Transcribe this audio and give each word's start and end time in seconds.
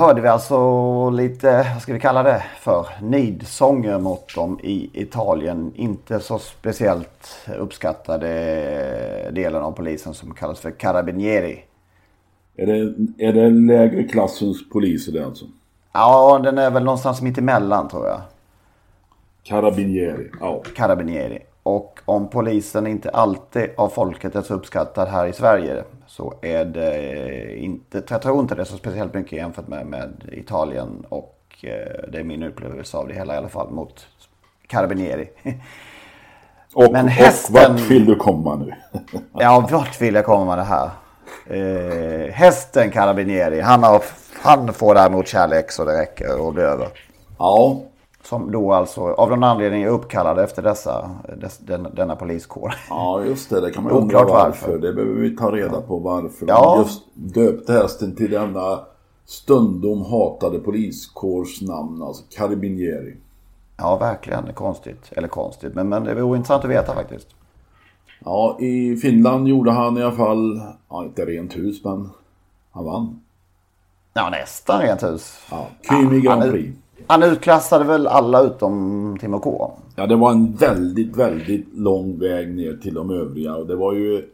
Hörde 0.00 0.20
vi 0.20 0.28
alltså 0.28 1.10
lite, 1.10 1.66
vad 1.74 1.82
ska 1.82 1.92
vi 1.92 2.00
kalla 2.00 2.22
det 2.22 2.42
för, 2.60 2.86
nidsånger 3.02 3.98
mot 3.98 4.34
dem 4.34 4.60
i 4.62 4.90
Italien. 4.92 5.72
Inte 5.74 6.20
så 6.20 6.38
speciellt 6.38 7.48
uppskattade 7.58 8.28
delen 9.32 9.62
av 9.62 9.72
polisen 9.72 10.14
som 10.14 10.34
kallas 10.34 10.60
för 10.60 10.70
Carabinieri. 10.70 11.64
Är 12.56 12.66
det, 12.66 12.94
är 13.26 13.32
det 13.32 13.50
lägre 13.50 14.02
klassens 14.02 14.68
poliser 14.68 15.12
det 15.12 15.26
alltså? 15.26 15.44
Ja, 15.92 16.40
den 16.44 16.58
är 16.58 16.70
väl 16.70 16.84
någonstans 16.84 17.22
mitt 17.22 17.38
emellan 17.38 17.88
tror 17.88 18.06
jag. 18.06 18.20
Carabinieri, 19.42 20.30
ja. 20.40 20.62
Carabinieri. 20.76 21.38
Och 21.62 22.00
om 22.04 22.28
polisen 22.30 22.86
inte 22.86 23.10
alltid 23.10 23.70
av 23.76 23.88
folket 23.88 24.36
är 24.36 24.42
så 24.42 24.54
uppskattad 24.54 25.08
här 25.08 25.26
i 25.26 25.32
Sverige 25.32 25.84
så 26.06 26.34
är 26.42 26.64
det 26.64 27.56
inte, 27.56 28.02
jag 28.08 28.22
tror 28.22 28.40
inte 28.40 28.54
det 28.54 28.62
är 28.62 28.64
så 28.64 28.76
speciellt 28.76 29.14
mycket 29.14 29.32
jämfört 29.32 29.68
med, 29.68 29.86
med 29.86 30.28
Italien 30.32 31.06
och 31.08 31.38
eh, 31.62 32.10
det 32.12 32.18
är 32.18 32.24
min 32.24 32.42
upplevelse 32.42 32.96
av 32.96 33.08
det 33.08 33.14
hela 33.14 33.34
i 33.34 33.36
alla 33.36 33.48
fall 33.48 33.70
mot 33.70 34.06
Carabinieri. 34.66 35.30
Och, 36.74 36.92
Men 36.92 37.08
hästen... 37.08 37.56
och 37.56 37.70
vart 37.70 37.80
vill 37.80 38.06
du 38.06 38.16
komma 38.16 38.56
nu? 38.56 38.74
ja, 39.32 39.68
vart 39.70 40.00
vill 40.00 40.14
jag 40.14 40.24
komma 40.24 40.44
med 40.44 40.58
det 40.58 40.62
här? 40.64 40.90
Eh, 41.46 42.32
hästen 42.32 42.90
Carabinieri, 42.90 43.60
han, 43.60 43.82
har, 43.82 44.02
han 44.42 44.72
får 44.72 44.94
däremot 44.94 45.28
kärlek 45.28 45.70
så 45.70 45.84
det 45.84 46.00
räcker 46.00 46.40
och 46.40 46.54
blir 46.54 46.64
över. 46.64 46.88
Ja, 47.38 47.80
som 48.30 48.52
då 48.52 48.72
alltså 48.72 49.00
av 49.00 49.30
någon 49.30 49.44
anledning 49.44 49.82
är 49.82 49.88
uppkallade 49.88 50.44
efter 50.44 50.62
dessa, 50.62 51.10
dess, 51.40 51.58
den, 51.58 51.88
denna 51.94 52.16
poliskår. 52.16 52.74
Ja 52.90 53.24
just 53.24 53.50
det, 53.50 53.60
det 53.60 53.70
kan 53.70 53.84
man 53.84 53.92
undra 53.92 54.18
varför. 54.18 54.32
varför. 54.32 54.78
Det 54.78 54.92
behöver 54.92 55.20
vi 55.20 55.36
ta 55.36 55.50
reda 55.50 55.80
på 55.80 55.98
varför 55.98 56.46
ja. 56.48 56.74
de 56.76 56.82
just 56.82 57.02
döpte 57.14 57.72
hästen 57.72 58.16
till 58.16 58.30
denna 58.30 58.80
stundom 59.26 60.04
hatade 60.04 60.58
poliskårsnamn, 60.58 62.02
alltså 62.02 62.24
Carabinieri. 62.36 63.16
Ja 63.76 63.96
verkligen, 63.96 64.54
konstigt. 64.54 65.12
Eller 65.12 65.28
konstigt, 65.28 65.74
men, 65.74 65.88
men 65.88 66.04
det 66.04 66.22
vore 66.22 66.36
intressant 66.36 66.64
att 66.64 66.70
veta 66.70 66.94
faktiskt. 66.94 67.28
Ja, 68.24 68.56
i 68.60 68.96
Finland 68.96 69.48
gjorde 69.48 69.70
han 69.70 69.98
i 69.98 70.02
alla 70.02 70.16
fall, 70.16 70.60
ja 70.88 71.04
inte 71.04 71.24
rent 71.24 71.56
hus 71.56 71.84
men 71.84 72.10
han 72.70 72.84
vann. 72.84 73.20
Ja 74.12 74.30
nästan 74.30 74.80
rent 74.80 75.02
hus. 75.02 75.38
Ja, 75.50 75.66
Kymi 75.88 76.20
Grand 76.20 76.42
Prix. 76.42 76.76
Han 77.06 77.22
utklassade 77.22 77.84
väl 77.84 78.06
alla 78.06 78.42
utom 78.42 79.16
Timo 79.20 79.38
K? 79.38 79.72
Ja, 79.96 80.06
det 80.06 80.16
var 80.16 80.30
en 80.30 80.52
väldigt, 80.52 81.16
väldigt 81.16 81.66
lång 81.74 82.18
väg 82.18 82.54
ner 82.54 82.76
till 82.76 82.94
de 82.94 83.10
övriga. 83.10 83.54
Och 83.54 83.66
det 83.66 83.76
var 83.76 83.92
ju 83.92 84.24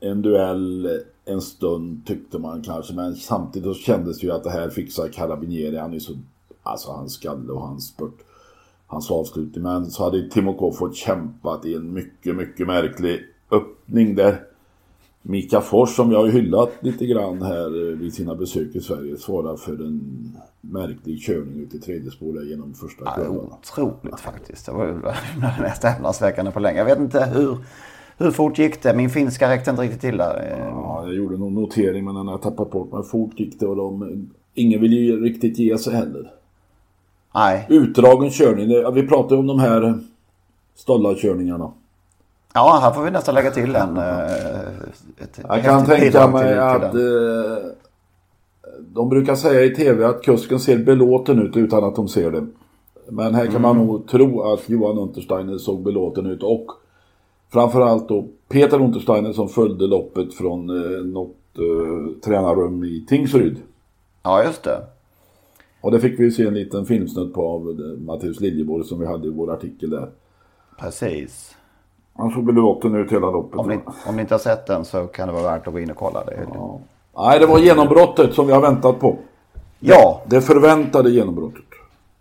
en 0.00 0.22
duell 0.22 0.88
en 1.26 1.40
stund 1.40 2.06
tyckte 2.06 2.38
man 2.38 2.62
kanske. 2.62 2.94
Men 2.94 3.16
samtidigt 3.16 3.76
så 3.76 3.82
kändes 3.82 4.20
det 4.20 4.26
ju 4.26 4.32
att 4.32 4.44
det 4.44 4.50
här 4.50 4.70
fixar 4.70 5.08
Carabinieri. 5.08 5.76
Han 5.76 5.94
är 5.94 5.98
så, 5.98 6.12
alltså 6.62 6.90
hans 6.90 7.12
skalle 7.12 7.52
och 7.52 7.60
hans 7.60 7.86
spurt. 7.88 8.18
Hans 8.86 9.10
avslutning. 9.10 9.62
Men 9.62 9.90
så 9.90 10.04
hade 10.04 10.28
Timo 10.28 10.54
K 10.54 10.72
fått 10.72 10.96
kämpat 10.96 11.64
i 11.64 11.74
en 11.74 11.92
mycket, 11.92 12.36
mycket 12.36 12.66
märklig 12.66 13.20
öppning 13.50 14.14
där. 14.14 14.40
Mika 15.28 15.60
Fors 15.60 15.96
som 15.96 16.12
jag 16.12 16.18
har 16.18 16.28
hyllat 16.28 16.72
lite 16.80 17.06
grann 17.06 17.42
här 17.42 17.96
vid 17.96 18.14
sina 18.14 18.34
besök 18.34 18.76
i 18.76 18.80
Sverige 18.80 19.16
svarar 19.16 19.56
för 19.56 19.72
en 19.72 20.32
märklig 20.60 21.20
körning 21.20 21.60
ut 21.60 21.74
i 21.74 21.78
tredje 21.78 22.10
spår 22.10 22.42
genom 22.42 22.74
första 22.74 23.14
kurvan. 23.14 23.48
Ja, 23.50 23.58
otroligt 23.60 24.20
faktiskt. 24.20 24.66
Det 24.66 24.72
var 24.72 24.86
det 24.86 25.62
mest 25.62 25.82
häpnadsväckande 25.82 26.50
på 26.50 26.60
länge. 26.60 26.78
Jag 26.78 26.84
vet 26.84 26.98
inte 26.98 27.24
hur, 27.24 27.56
hur 28.18 28.30
fort 28.30 28.58
gick 28.58 28.82
det? 28.82 28.96
Min 28.96 29.10
finska 29.10 29.50
räckte 29.50 29.70
inte 29.70 29.82
riktigt 29.82 30.00
till 30.00 30.16
där. 30.16 30.58
Ja, 30.70 31.02
jag 31.06 31.14
gjorde 31.14 31.36
någon 31.36 31.54
notering 31.54 32.04
men 32.04 32.14
den 32.14 32.28
har 32.28 32.38
tappat 32.38 32.70
bort 32.70 32.92
mig. 32.92 33.02
Fort 33.02 33.40
gick 33.40 33.60
det 33.60 33.66
och 33.66 33.76
de, 33.76 34.30
ingen 34.54 34.80
vill 34.80 34.92
ju 34.92 35.20
riktigt 35.20 35.58
ge 35.58 35.78
sig 35.78 35.94
heller. 35.94 36.30
Nej. 37.34 37.66
Utdragen 37.68 38.30
körning. 38.30 38.94
Vi 38.94 39.06
pratade 39.06 39.40
om 39.40 39.46
de 39.46 39.58
här 39.58 39.98
stollarkörningarna. 40.74 41.72
Ja, 42.56 42.78
här 42.82 42.92
får 42.92 43.02
vi 43.02 43.10
nästan 43.10 43.34
lägga 43.34 43.50
till 43.50 43.76
en. 43.76 43.96
Eh, 43.96 44.24
ett 45.18 45.40
jag 45.48 45.64
kan 45.64 45.84
tänka 45.84 46.26
mig 46.26 46.58
att 46.58 46.94
eh, 46.94 47.70
de 48.78 49.08
brukar 49.08 49.34
säga 49.34 49.64
i 49.64 49.74
tv 49.74 50.06
att 50.06 50.22
kusken 50.22 50.60
ser 50.60 50.78
belåten 50.78 51.38
ut 51.38 51.56
utan 51.56 51.84
att 51.84 51.96
de 51.96 52.08
ser 52.08 52.30
det. 52.30 52.46
Men 53.08 53.34
här 53.34 53.44
kan 53.44 53.56
mm. 53.56 53.62
man 53.62 53.76
nog 53.76 54.08
tro 54.08 54.52
att 54.52 54.68
Johan 54.68 54.98
Untersteiner 54.98 55.58
såg 55.58 55.82
belåten 55.82 56.26
ut 56.26 56.42
och 56.42 56.66
framförallt 57.52 58.08
då 58.08 58.28
Peter 58.48 58.80
Untersteiner 58.80 59.32
som 59.32 59.48
följde 59.48 59.86
loppet 59.86 60.34
från 60.34 60.70
eh, 60.70 61.04
något 61.04 61.36
eh, 61.58 62.20
tränarrum 62.24 62.84
i 62.84 63.04
Tingsryd. 63.08 63.56
Ja, 64.22 64.44
just 64.44 64.62
det. 64.62 64.82
Och 65.80 65.90
det 65.90 66.00
fick 66.00 66.20
vi 66.20 66.30
se 66.30 66.46
en 66.46 66.54
liten 66.54 66.86
filmsnutt 66.86 67.34
på 67.34 67.48
av 67.48 67.80
Matteus 67.98 68.40
Liljeborg 68.40 68.84
som 68.84 69.00
vi 69.00 69.06
hade 69.06 69.28
i 69.28 69.30
vår 69.30 69.52
artikel 69.52 69.90
där. 69.90 70.08
Precis. 70.78 71.55
Han 72.18 72.30
såg 72.30 72.44
belåten 72.44 72.94
ut 72.94 73.12
hela 73.12 73.30
loppet. 73.30 73.60
Om 73.60 73.68
ni, 73.68 73.78
om 74.06 74.16
ni 74.16 74.22
inte 74.22 74.34
har 74.34 74.38
sett 74.38 74.66
den 74.66 74.84
så 74.84 75.06
kan 75.06 75.28
det 75.28 75.34
vara 75.34 75.42
värt 75.42 75.66
att 75.66 75.72
gå 75.72 75.80
in 75.80 75.90
och 75.90 75.96
kolla 75.96 76.24
det. 76.24 76.46
Ja. 76.54 76.80
Nej, 77.16 77.38
det 77.38 77.46
var 77.46 77.58
genombrottet 77.58 78.34
som 78.34 78.46
vi 78.46 78.52
har 78.52 78.60
väntat 78.60 79.00
på. 79.00 79.16
Ja. 79.80 80.22
Det 80.26 80.40
förväntade 80.40 81.10
genombrottet. 81.10 81.64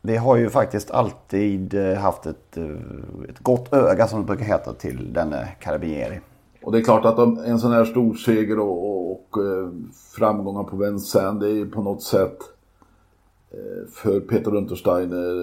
Vi 0.01 0.17
har 0.17 0.35
ju 0.35 0.50
faktiskt 0.50 0.91
alltid 0.91 1.73
eh, 1.73 1.97
haft 1.97 2.25
ett, 2.25 2.57
eh, 2.57 3.29
ett 3.29 3.39
gott 3.39 3.73
öga 3.73 4.07
som 4.07 4.19
det 4.19 4.25
brukar 4.25 4.45
heta 4.45 4.73
till 4.73 5.13
denne 5.13 5.47
Carabinieri. 5.59 6.19
Och 6.63 6.72
det 6.72 6.78
är 6.78 6.84
klart 6.84 7.05
att 7.05 7.17
en 7.17 7.59
sån 7.59 7.72
här 7.72 7.85
stor 7.85 8.13
seger 8.13 8.59
och, 8.59 8.89
och, 8.89 9.11
och 9.11 9.44
eh, 9.44 9.69
framgångar 10.17 10.63
på 10.63 10.78
Vincennes 10.78 11.39
det 11.39 11.47
är 11.47 11.53
ju 11.53 11.69
på 11.69 11.81
något 11.81 12.03
sätt 12.03 12.38
för 13.94 14.19
Peter 14.19 14.55
Untersteiner 14.55 15.35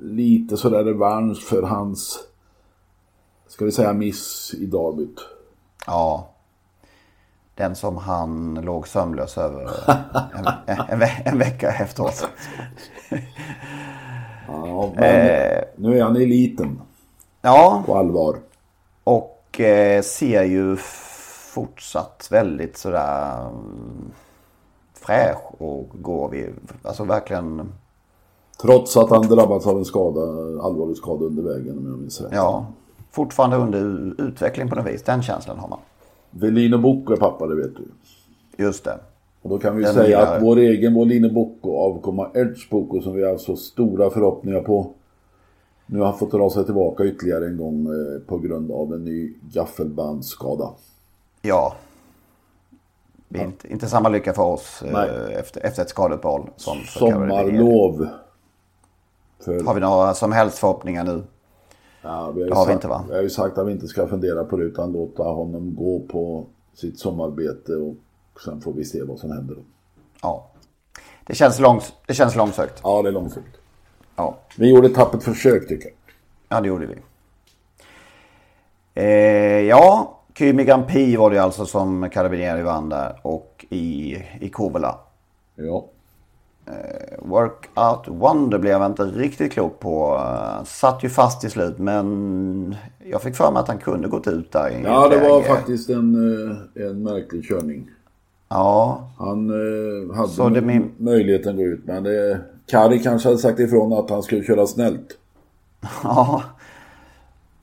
lite 0.00 0.56
sådär 0.56 0.84
revansch 0.84 1.42
för 1.42 1.62
hans 1.62 2.27
ska 3.48 3.64
vi 3.64 3.72
säga 3.72 3.92
miss 3.92 4.54
i 4.54 4.66
derbyt. 4.66 5.20
Ja. 5.86 6.28
Den 7.54 7.76
som 7.76 7.96
han 7.96 8.54
låg 8.54 8.88
sömnlös 8.88 9.38
över 9.38 9.70
en, 10.36 10.46
en, 10.66 11.02
en, 11.02 11.08
en 11.24 11.38
vecka 11.38 11.72
efteråt. 11.72 12.28
ja, 14.48 14.92
men 14.94 15.04
eh, 15.04 15.60
nu 15.76 15.98
är 15.98 16.02
han 16.02 16.16
i 16.16 16.22
eliten. 16.22 16.80
Ja. 17.42 17.82
På 17.86 17.96
allvar. 17.96 18.38
Och 19.04 19.60
eh, 19.60 20.02
ser 20.02 20.42
ju 20.42 20.76
fortsatt 21.52 22.28
väldigt 22.30 22.76
sådär 22.76 23.40
mm, 23.40 24.10
fräsch 24.94 25.62
och 25.62 25.88
går 25.92 26.28
vi, 26.28 26.50
alltså 26.82 27.04
verkligen. 27.04 27.72
Trots 28.60 28.96
att 28.96 29.10
han 29.10 29.22
drabbats 29.22 29.66
av 29.66 29.78
en 29.78 29.84
skada, 29.84 30.20
allvarlig 30.62 30.96
skada 30.96 31.24
under 31.24 31.42
vägen 31.42 31.78
om 31.78 31.86
jag 31.86 31.98
minns 31.98 32.20
rätt. 32.20 32.32
Ja, 32.32 32.66
fortfarande 33.18 33.56
under 33.56 34.14
utveckling 34.22 34.68
på 34.68 34.74
något 34.74 34.86
vis. 34.86 35.02
Den 35.02 35.22
känslan 35.22 35.58
har 35.58 35.68
man. 35.68 35.78
Velino 36.30 36.78
Bocco 36.78 37.12
är 37.12 37.16
pappa, 37.16 37.46
det 37.46 37.56
vet 37.56 37.76
du. 37.76 37.84
Just 38.64 38.84
det. 38.84 38.98
Och 39.42 39.50
då 39.50 39.58
kan 39.58 39.76
vi 39.76 39.82
Den 39.82 39.94
säga 39.94 40.20
att 40.20 40.42
vår 40.42 40.56
egen 40.56 40.92
Moline 40.92 41.34
Bocco 41.34 41.76
avkomma 41.78 42.30
Edge 42.34 42.70
Bocco 42.70 43.00
som 43.00 43.14
vi 43.14 43.24
har 43.24 43.36
så 43.36 43.56
stora 43.56 44.10
förhoppningar 44.10 44.60
på. 44.60 44.92
Nu 45.86 46.00
har 46.00 46.12
fått 46.12 46.30
dra 46.30 46.50
sig 46.50 46.64
tillbaka 46.64 47.04
ytterligare 47.04 47.46
en 47.46 47.56
gång 47.56 47.86
eh, 47.86 48.20
på 48.26 48.38
grund 48.38 48.70
av 48.70 48.94
en 48.94 49.04
ny 49.04 49.32
gaffelbandsskada. 49.52 50.70
Ja. 51.42 51.74
Det 53.28 53.38
är 53.38 53.44
inte, 53.44 53.72
inte 53.72 53.86
samma 53.86 54.08
lycka 54.08 54.32
för 54.32 54.42
oss 54.42 54.82
eh, 54.82 54.92
Nej. 54.92 55.34
efter, 55.34 55.66
efter 55.66 55.82
ett 55.82 55.90
skadeuppehåll 55.90 56.50
som. 56.56 56.76
Sommarlov. 56.86 58.08
För, 59.40 59.64
Har 59.64 59.74
vi 59.74 59.80
några 59.80 60.14
som 60.14 60.32
helst 60.32 60.58
förhoppningar 60.58 61.04
nu? 61.04 61.22
Ja, 62.02 62.30
vi 62.30 62.42
har, 62.42 62.48
det 62.48 62.54
har 62.54 62.66
vi 62.66 62.72
sagt, 62.72 62.74
inte, 62.74 62.88
va? 62.88 63.04
vi 63.08 63.14
har 63.14 63.22
ju 63.22 63.30
sagt 63.30 63.58
att 63.58 63.66
vi 63.66 63.72
inte 63.72 63.86
ska 63.86 64.08
fundera 64.08 64.44
på 64.44 64.56
det 64.56 64.64
utan 64.64 64.92
låta 64.92 65.22
honom 65.22 65.74
gå 65.74 66.00
på 66.00 66.46
sitt 66.74 66.98
sommarbete 66.98 67.72
och 67.76 67.94
sen 68.44 68.60
får 68.60 68.72
vi 68.72 68.84
se 68.84 69.02
vad 69.02 69.18
som 69.18 69.30
händer. 69.30 69.56
Ja. 70.22 70.46
Det 71.26 71.34
känns, 71.34 71.60
långs, 71.60 71.92
det 72.06 72.14
känns 72.14 72.36
långsökt. 72.36 72.80
Ja, 72.82 73.02
det 73.02 73.08
är 73.08 73.12
långsiktigt. 73.12 73.60
Ja. 74.16 74.38
Vi 74.56 74.68
gjorde 74.70 74.86
ett 74.86 74.94
tappert 74.94 75.22
försök 75.22 75.68
tycker 75.68 75.88
jag. 75.88 75.94
ja, 76.48 76.60
det 76.60 76.68
gjorde 76.68 76.86
vi. 76.86 76.96
Eh, 78.94 79.60
ja, 79.60 80.18
Kymi 80.34 80.64
Prix 80.88 81.18
var 81.18 81.30
det 81.30 81.38
alltså 81.38 81.66
som 81.66 82.10
Carabinieri 82.10 82.62
vann 82.62 82.88
där. 82.88 83.20
Och 83.22 83.66
i, 83.70 84.16
i 84.40 84.48
Kovola. 84.48 84.98
Ja. 85.54 85.84
Workout 87.18 88.08
Wonder 88.08 88.58
blev 88.58 88.72
jag 88.72 88.86
inte 88.86 89.02
riktigt 89.02 89.52
klok 89.52 89.80
på. 89.80 90.14
Eh, 90.16 90.64
Satt 90.64 91.04
ju 91.04 91.08
fast 91.08 91.40
till 91.40 91.50
slut 91.50 91.78
men 91.78 92.76
jag 93.10 93.22
fick 93.22 93.36
för 93.36 93.52
mig 93.52 93.60
att 93.60 93.68
han 93.68 93.78
kunde 93.78 94.08
gått 94.08 94.26
ut 94.26 94.52
där. 94.52 94.80
Ja, 94.84 95.08
det 95.08 95.28
var 95.28 95.42
faktiskt 95.42 95.90
en, 95.90 96.14
eh, 96.76 96.86
en 96.86 97.02
märklig 97.02 97.44
körning. 97.48 97.90
Ja, 98.48 99.08
Han 99.18 99.50
eh, 99.50 100.16
hade 100.16 100.28
Så 100.28 100.48
det 100.48 100.60
min- 100.60 100.90
möjligheten 100.96 101.50
att 101.50 101.56
gå 101.56 101.62
ut 101.62 101.80
men 101.84 102.02
det, 102.02 102.40
Kari 102.66 102.98
kanske 102.98 103.28
hade 103.28 103.38
sagt 103.38 103.60
ifrån 103.60 103.92
att 103.92 104.10
han 104.10 104.22
skulle 104.22 104.44
köra 104.44 104.66
snällt. 104.66 105.18
ja. 106.02 106.42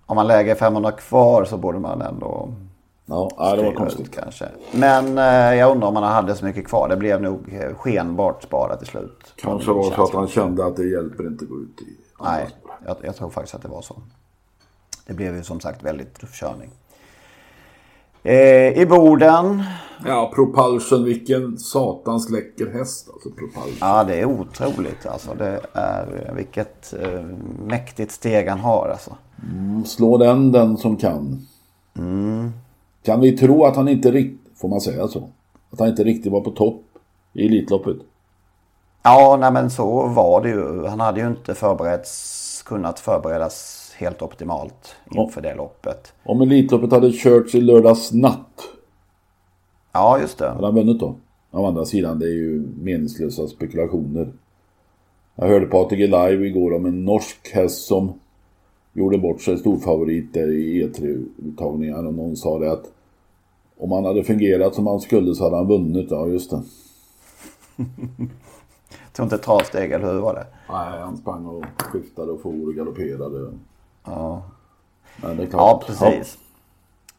Om 0.05 0.15
man 0.15 0.27
lägger 0.27 0.55
500 0.55 0.91
kvar 0.91 1.45
så 1.45 1.57
borde 1.57 1.79
man 1.79 2.01
ändå 2.01 2.49
Ja, 3.05 3.29
ja 3.37 3.55
det 3.55 3.63
var 3.63 3.73
konstigt. 3.73 4.07
ut 4.07 4.15
kanske. 4.15 4.45
Men 4.71 5.17
eh, 5.17 5.59
jag 5.59 5.71
undrar 5.71 5.87
om 5.87 5.95
han 5.95 6.03
hade 6.03 6.35
så 6.35 6.45
mycket 6.45 6.67
kvar. 6.67 6.89
Det 6.89 6.97
blev 6.97 7.21
nog 7.21 7.53
eh, 7.53 7.75
skenbart 7.75 8.43
sparat 8.43 8.79
till 8.79 8.87
slut. 8.87 9.33
Kanske 9.35 9.71
var 9.71 9.91
så 9.91 10.03
att 10.03 10.13
han 10.13 10.27
kände 10.27 10.65
att 10.65 10.75
det 10.75 10.85
hjälper 10.85 11.27
inte 11.27 11.43
att 11.43 11.49
gå 11.49 11.59
ut 11.59 11.81
i 11.81 11.97
Nej, 12.21 12.47
jag, 12.85 12.97
jag 13.03 13.15
tror 13.15 13.29
faktiskt 13.29 13.55
att 13.55 13.61
det 13.61 13.67
var 13.67 13.81
så. 13.81 13.95
Det 15.07 15.13
blev 15.13 15.35
ju 15.35 15.43
som 15.43 15.59
sagt 15.59 15.83
väldigt 15.83 16.19
tuff 16.19 16.33
körning. 16.33 16.71
Eh, 18.23 18.81
I 18.81 18.85
Boden. 18.89 19.63
Ja, 20.05 20.31
Propulsion, 20.35 21.03
vilken 21.03 21.57
satans 21.57 22.29
läcker 22.29 22.71
häst 22.71 23.09
alltså 23.13 23.29
Propulsion. 23.29 23.77
Ja, 23.79 24.03
det 24.03 24.15
är 24.15 24.25
otroligt 24.25 25.05
alltså. 25.05 25.33
Det 25.33 25.59
är 25.73 26.33
vilket 26.35 26.93
eh, 26.99 27.23
mäktigt 27.65 28.11
steg 28.11 28.47
han 28.47 28.59
har 28.59 28.89
alltså. 28.89 29.15
Slå 29.85 30.17
den 30.17 30.51
den 30.51 30.77
som 30.77 30.97
kan. 30.97 31.47
Mm. 31.97 32.51
Kan 33.05 33.21
vi 33.21 33.37
tro 33.37 33.63
att 33.65 33.75
han 33.75 33.87
inte 33.87 34.11
riktigt, 34.11 34.57
får 34.57 34.67
man 34.67 34.81
säga 34.81 35.07
så? 35.07 35.29
Att 35.71 35.79
han 35.79 35.87
inte 35.89 36.03
riktigt 36.03 36.31
var 36.31 36.41
på 36.41 36.51
topp 36.51 36.81
i 37.33 37.45
Elitloppet? 37.45 37.97
Ja, 39.03 39.37
nej 39.41 39.51
men 39.51 39.69
så 39.69 40.07
var 40.07 40.41
det 40.43 40.49
ju. 40.49 40.85
Han 40.85 40.99
hade 40.99 41.19
ju 41.21 41.27
inte 41.27 41.55
förberetts, 41.55 42.63
kunnat 42.65 42.99
förberedas 42.99 43.91
helt 43.97 44.21
optimalt 44.21 44.95
inför 45.11 45.41
det 45.41 45.55
loppet. 45.55 46.13
Om 46.23 46.41
Elitloppet 46.41 46.91
hade 46.91 47.11
körts 47.11 47.55
i 47.55 47.61
lördags 47.61 48.11
natt, 48.13 48.61
Ja, 49.91 50.19
just 50.19 50.37
det. 50.37 50.49
hade 50.49 50.65
han 50.65 50.75
vunnit 50.75 50.99
då? 50.99 51.15
Å 51.51 51.65
andra 51.65 51.85
sidan, 51.85 52.19
det 52.19 52.25
är 52.25 52.33
ju 52.33 52.63
meningslösa 52.81 53.47
spekulationer. 53.47 54.33
Jag 55.35 55.47
hörde 55.47 55.65
på 55.65 55.77
ATG 55.79 56.07
Live 56.07 56.47
igår 56.47 56.73
om 56.73 56.85
en 56.85 57.05
norsk 57.05 57.51
häst 57.53 57.85
som 57.85 58.13
gjorde 58.95 59.17
bort 59.17 59.41
sig 59.41 59.57
storfavorit 59.57 60.33
där 60.33 60.51
i 60.51 60.83
E3-uttagningar 60.87 62.07
och 62.07 62.13
någon 62.13 62.35
sa 62.35 62.59
det 62.59 62.71
att 62.71 62.91
om 63.77 63.91
han 63.91 64.05
hade 64.05 64.23
fungerat 64.23 64.75
som 64.75 64.87
han 64.87 64.99
skulle 64.99 65.35
så 65.35 65.43
hade 65.43 65.55
han 65.55 65.67
vunnit. 65.67 66.07
Ja, 66.11 66.27
just 66.27 66.49
det. 66.51 66.61
Tog 69.13 69.25
inte 69.25 69.37
travsteg, 69.37 69.91
eller 69.91 70.13
hur 70.13 70.19
var 70.19 70.33
det? 70.33 70.47
Nej, 70.69 70.99
han 71.01 71.17
sprang 71.17 71.45
och 71.45 71.65
skiftade 71.77 72.31
och 72.31 72.41
for 72.41 72.67
och 72.67 72.75
galopperade. 72.75 73.51
Ja, 74.05 74.43
Men 75.21 75.37
det 75.37 75.43
är 75.43 75.47
ja 75.47 75.49
klart. 75.51 75.85
precis. 75.87 76.37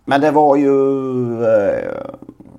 Men 0.05 0.20
det 0.20 0.31
var 0.31 0.56
ju 0.56 0.72
eh, 1.44 2.06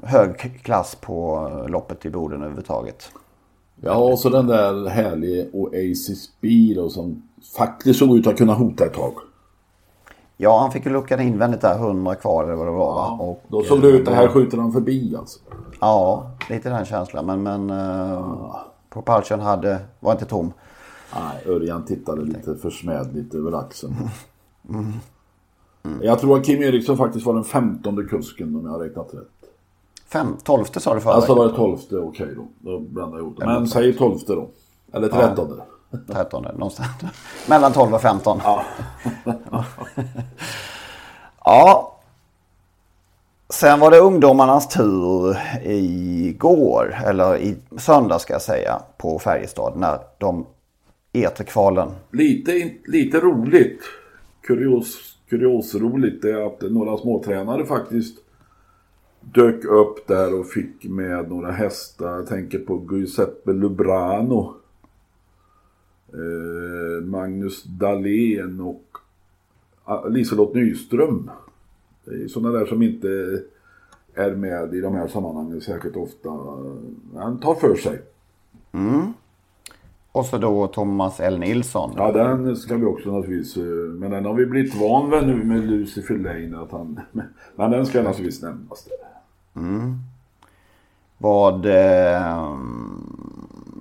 hög 0.04 0.62
klass 0.64 0.96
på 1.02 1.50
loppet 1.68 2.06
i 2.06 2.10
Boden 2.10 2.42
överhuvudtaget. 2.42 3.12
Ja, 3.82 3.96
och 3.96 4.20
så 4.20 4.30
den 4.30 4.48
där 4.48 4.88
härliga 4.90 5.46
Oasis 5.54 6.24
Speed 6.24 6.78
och 6.78 6.92
som 6.92 7.24
faktiskt 7.58 8.00
såg 8.00 8.18
ut 8.18 8.28
att 8.28 8.38
kunna 8.38 8.54
hota 8.54 8.86
ett 8.86 8.94
tag. 8.94 9.14
Ja, 10.38 10.60
han 10.60 10.72
fick 10.72 10.86
ju 10.86 10.92
luckan 10.92 11.20
invändigt 11.22 11.62
där, 11.62 11.76
100 11.76 12.16
kvar 12.16 12.44
eller 12.44 12.56
vad 12.56 12.68
det 12.68 12.72
var. 12.72 12.96
va? 12.96 13.18
Och, 13.20 13.44
Då 13.48 13.64
såg 13.64 13.82
det 13.82 13.88
ut, 13.88 14.06
det 14.06 14.14
här 14.14 14.28
skjuter 14.28 14.58
han 14.58 14.72
förbi 14.72 15.16
alltså. 15.16 15.40
Ja, 15.80 16.32
lite 16.50 16.70
den 16.70 16.86
känslan. 16.86 17.26
Men, 17.26 17.44
men 17.44 17.70
uh, 17.70 18.56
Propulsion 18.90 19.40
hade, 19.40 19.80
var 20.00 20.12
inte 20.12 20.26
tom. 20.26 20.54
Nej, 21.16 21.54
Örjan 21.56 21.86
tittade 21.86 22.22
lite 22.22 22.56
försmädligt 22.56 23.36
över 23.36 23.60
axeln. 23.60 23.96
Jag 26.02 26.20
tror 26.20 26.38
att 26.38 26.46
Kim 26.46 26.64
Eriksson 26.64 26.98
faktiskt 26.98 27.26
var 27.26 27.34
den 27.34 27.44
femtonde 27.44 28.04
kusken 28.04 28.56
om 28.56 28.66
jag 28.66 28.72
har 28.72 28.80
räknat 28.80 29.14
rätt. 29.14 29.37
Fem, 30.10 30.38
tolfte 30.44 30.80
sa 30.80 30.94
du 30.94 31.02
förra 31.02 31.14
Alltså 31.14 31.36
var 31.36 31.48
det 31.48 31.56
tolfte, 31.56 31.98
okej 31.98 32.36
då. 32.36 32.48
Då 32.72 32.80
blandar 32.80 33.18
jag 33.18 33.26
ihop 33.26 33.40
det. 33.40 33.46
Men 33.46 33.68
säg 33.68 33.94
tolfte 33.98 34.34
då. 34.34 34.50
Eller 34.94 35.08
trettonde. 35.08 35.64
13 36.14 36.44
någonstans. 36.44 36.90
Mellan 37.50 37.74
12 37.74 37.94
och 37.94 38.02
15. 38.02 38.40
Ja. 38.44 38.64
Ja. 41.46 41.94
Sen 43.50 43.80
var 43.80 43.92
det 43.92 44.00
ungdomarnas 44.00 44.68
tur 44.70 45.38
igår, 45.64 46.96
eller 47.06 47.38
i 47.38 47.56
söndag 47.78 48.20
ska 48.20 48.34
jag 48.34 48.42
säga, 48.42 48.82
på 48.98 49.20
Färjestad 49.20 49.78
när 49.78 50.00
de 50.18 50.46
E3-kvalen. 51.14 51.90
Lite, 52.12 52.72
lite 52.86 53.20
roligt. 53.20 53.82
Kurios, 54.42 55.18
kuriosroligt 55.30 56.26
är 56.26 56.46
att 56.48 56.72
några 56.72 56.98
småtränare 56.98 57.66
faktiskt 57.66 58.18
dök 59.34 59.66
upp 59.66 60.08
där 60.08 60.40
och 60.40 60.48
fick 60.48 60.86
med 60.86 61.30
några 61.30 61.52
hästar. 61.52 62.16
Jag 62.16 62.28
tänker 62.28 62.60
på 62.60 62.88
Giuseppe 62.92 63.54
Lubrano. 63.54 64.54
Eh, 66.14 67.04
Magnus 67.06 67.64
Dahlén 67.64 68.60
och 68.62 68.84
ah, 69.84 70.08
Liselott 70.08 70.54
Nyström. 70.56 71.32
Det 72.06 72.24
är 72.24 72.28
sådana 72.28 72.60
där 72.60 72.66
som 72.66 72.82
inte 72.82 73.08
är 74.14 74.36
med 74.36 74.74
i 74.74 74.82
de 74.82 74.96
här 74.96 75.08
sammanhangen 75.08 75.62
särskilt 75.62 75.96
ofta. 75.96 76.30
Han 77.16 77.40
tar 77.40 77.56
för 77.56 77.76
sig. 77.76 78.02
Och 80.12 80.26
så 80.26 80.38
då 80.38 80.68
Thomas 80.68 81.20
L. 81.20 81.40
Nilsson. 81.40 81.92
Ja, 81.98 82.12
den 82.12 82.56
ska 82.56 82.76
vi 82.78 82.86
också 82.86 83.12
naturligtvis... 83.12 83.58
eh, 83.58 83.64
Men 83.94 84.12
den 84.12 84.26
har 84.26 84.34
vi 84.34 84.46
blivit 84.46 84.76
van 84.76 85.10
vid 85.12 85.28
nu 85.28 85.44
med 85.44 85.70
Lucifer 85.70 86.18
Lane. 86.18 86.64
Att 86.64 86.72
han, 86.72 87.00
men 87.56 87.72
den 87.72 87.86
ska 87.86 88.04
naturligtvis 88.04 88.42
nämnas. 88.42 88.84
Där. 88.86 88.98
Vad... 91.18 91.66
Eh, 91.66 92.52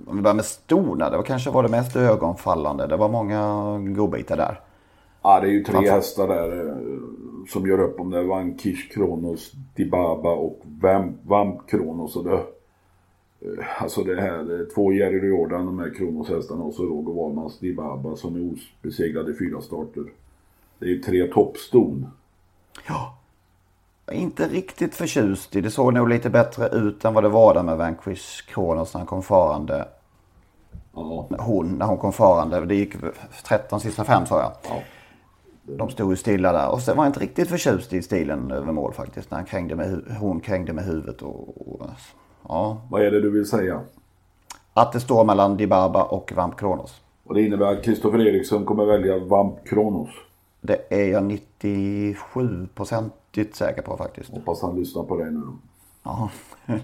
om 0.07 0.15
vi 0.15 0.21
börjar 0.21 0.35
med 0.35 0.45
stona, 0.45 1.09
det 1.09 1.17
var 1.17 1.23
kanske 1.23 1.49
var 1.49 1.63
det 1.63 1.69
mest 1.69 1.95
ögonfallande. 1.95 2.87
Det 2.87 2.97
var 2.97 3.09
många 3.09 3.41
godbitar 3.95 4.37
där. 4.37 4.59
Ja, 5.21 5.39
det 5.39 5.47
är 5.47 5.51
ju 5.51 5.63
tre 5.63 5.89
hästar 5.89 6.27
där 6.27 6.67
eh, 6.67 6.75
som 7.47 7.67
gör 7.67 7.79
upp 7.79 7.99
om 7.99 8.09
det. 8.09 8.23
Vankish, 8.23 8.91
Kronos, 8.91 9.51
Dibaba 9.75 10.31
och 10.31 10.61
Vamp, 10.81 11.15
Vamp 11.25 11.69
Kronos. 11.69 12.15
Och 12.15 12.23
det, 12.23 12.33
eh, 12.33 13.83
alltså 13.83 14.03
det 14.03 14.21
här, 14.21 14.43
det 14.43 14.65
två 14.65 14.93
Jerry 14.93 15.27
Jordan, 15.27 15.65
de 15.65 15.79
här 15.79 15.93
Kronos-hästarna 15.93 16.63
och 16.63 16.73
så 16.73 16.83
Roger 16.83 17.13
Wahlmans 17.13 17.59
Dibaba 17.59 18.15
som 18.15 18.35
är 18.35 18.55
obesegrade 18.81 19.31
i 19.31 19.35
fyra 19.35 19.61
starter. 19.61 20.03
Det 20.79 20.85
är 20.85 20.89
ju 20.89 21.01
tre 21.01 21.27
toppston. 21.27 22.07
Är 22.85 23.16
inte 24.11 24.47
riktigt 24.47 24.95
förtjust 24.95 25.55
i. 25.55 25.61
Det 25.61 25.71
såg 25.71 25.93
nog 25.93 26.09
lite 26.09 26.29
bättre 26.29 26.67
ut 26.67 27.05
än 27.05 27.13
vad 27.13 27.23
det 27.23 27.29
var 27.29 27.53
där 27.53 27.63
med 27.63 27.77
Vanquish 27.77 28.45
Kronos 28.47 28.93
när 28.93 28.99
han 28.99 29.07
kom 29.07 29.23
farande. 29.23 29.87
Ja, 30.95 31.27
Hon, 31.39 31.77
när 31.77 31.85
hon 31.85 31.97
kom 31.97 32.13
farande. 32.13 32.65
Det 32.65 32.75
gick 32.75 32.95
13 33.43 33.79
sista 33.79 34.03
fem 34.03 34.25
sa 34.25 34.39
jag. 34.39 34.51
ja. 34.69 34.81
De 35.69 35.89
stod 35.89 36.11
ju 36.11 36.15
stilla 36.15 36.51
där. 36.51 36.69
Och 36.69 36.81
sen 36.81 36.97
var 36.97 37.03
jag 37.03 37.09
inte 37.09 37.19
riktigt 37.19 37.49
förtjust 37.49 37.93
i 37.93 38.01
stilen 38.01 38.51
över 38.51 38.71
mål 38.71 38.93
faktiskt. 38.93 39.31
När 39.31 39.37
han 39.37 39.45
krängde 39.45 39.75
med, 39.75 40.01
hon 40.19 40.39
krängde 40.39 40.73
med 40.73 40.85
huvudet. 40.85 41.21
Och, 41.21 41.71
och, 41.71 41.89
ja. 42.47 42.81
Vad 42.89 43.01
är 43.01 43.11
det 43.11 43.21
du 43.21 43.31
vill 43.31 43.45
säga? 43.45 43.81
Att 44.73 44.91
det 44.91 44.99
står 44.99 45.23
mellan 45.23 45.57
Dibaba 45.57 46.03
och 46.03 46.31
Vamp 46.35 46.59
Kronos. 46.59 47.01
Och 47.23 47.33
det 47.33 47.41
innebär 47.41 47.65
att 47.65 47.83
Kristoffer 47.83 48.27
Eriksson 48.27 48.65
kommer 48.65 48.85
välja 48.85 49.17
Vamp 49.17 49.67
Kronos. 49.67 50.09
Det 50.61 50.85
är 50.89 51.05
jag 51.11 51.23
97-procentigt 53.37 53.55
säker 53.55 53.81
på 53.81 53.97
faktiskt. 53.97 54.29
Hoppas 54.29 54.61
han 54.61 54.75
lyssnar 54.75 55.03
på 55.03 55.17
dig 55.17 55.31
nu. 55.31 55.41
Ja. 56.03 56.29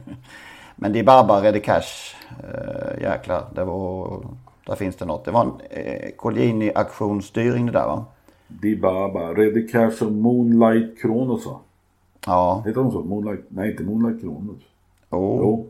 Men 0.75 0.93
det 0.93 1.03
Baba 1.03 1.41
Ready 1.41 1.59
Cash, 1.59 2.15
eh, 2.43 3.01
jäklar, 3.01 3.45
det 3.55 3.63
var, 3.63 4.25
där 4.65 4.75
finns 4.75 4.95
det 4.95 5.05
något. 5.05 5.25
Det 5.25 5.31
var 5.31 5.41
en 5.41 5.51
eh, 5.69 6.09
Colgjini 6.17 6.71
auktionsstyrning 6.75 7.65
det 7.65 7.71
där 7.71 7.85
va? 7.87 8.05
Dibaba, 8.47 9.33
Ready 9.33 9.67
Cash 9.67 10.03
och 10.05 10.11
Moonlight 10.11 11.01
Kronos 11.01 11.45
va? 11.45 11.59
Ja. 12.25 12.63
Heter 12.65 12.81
de 12.81 12.91
så? 12.91 13.01
Moonlight? 13.01 13.45
Nej, 13.47 13.71
inte 13.71 13.83
Moonlight 13.83 14.21
Kronos. 14.21 14.61
Oh. 15.09 15.37
Jo. 15.39 15.67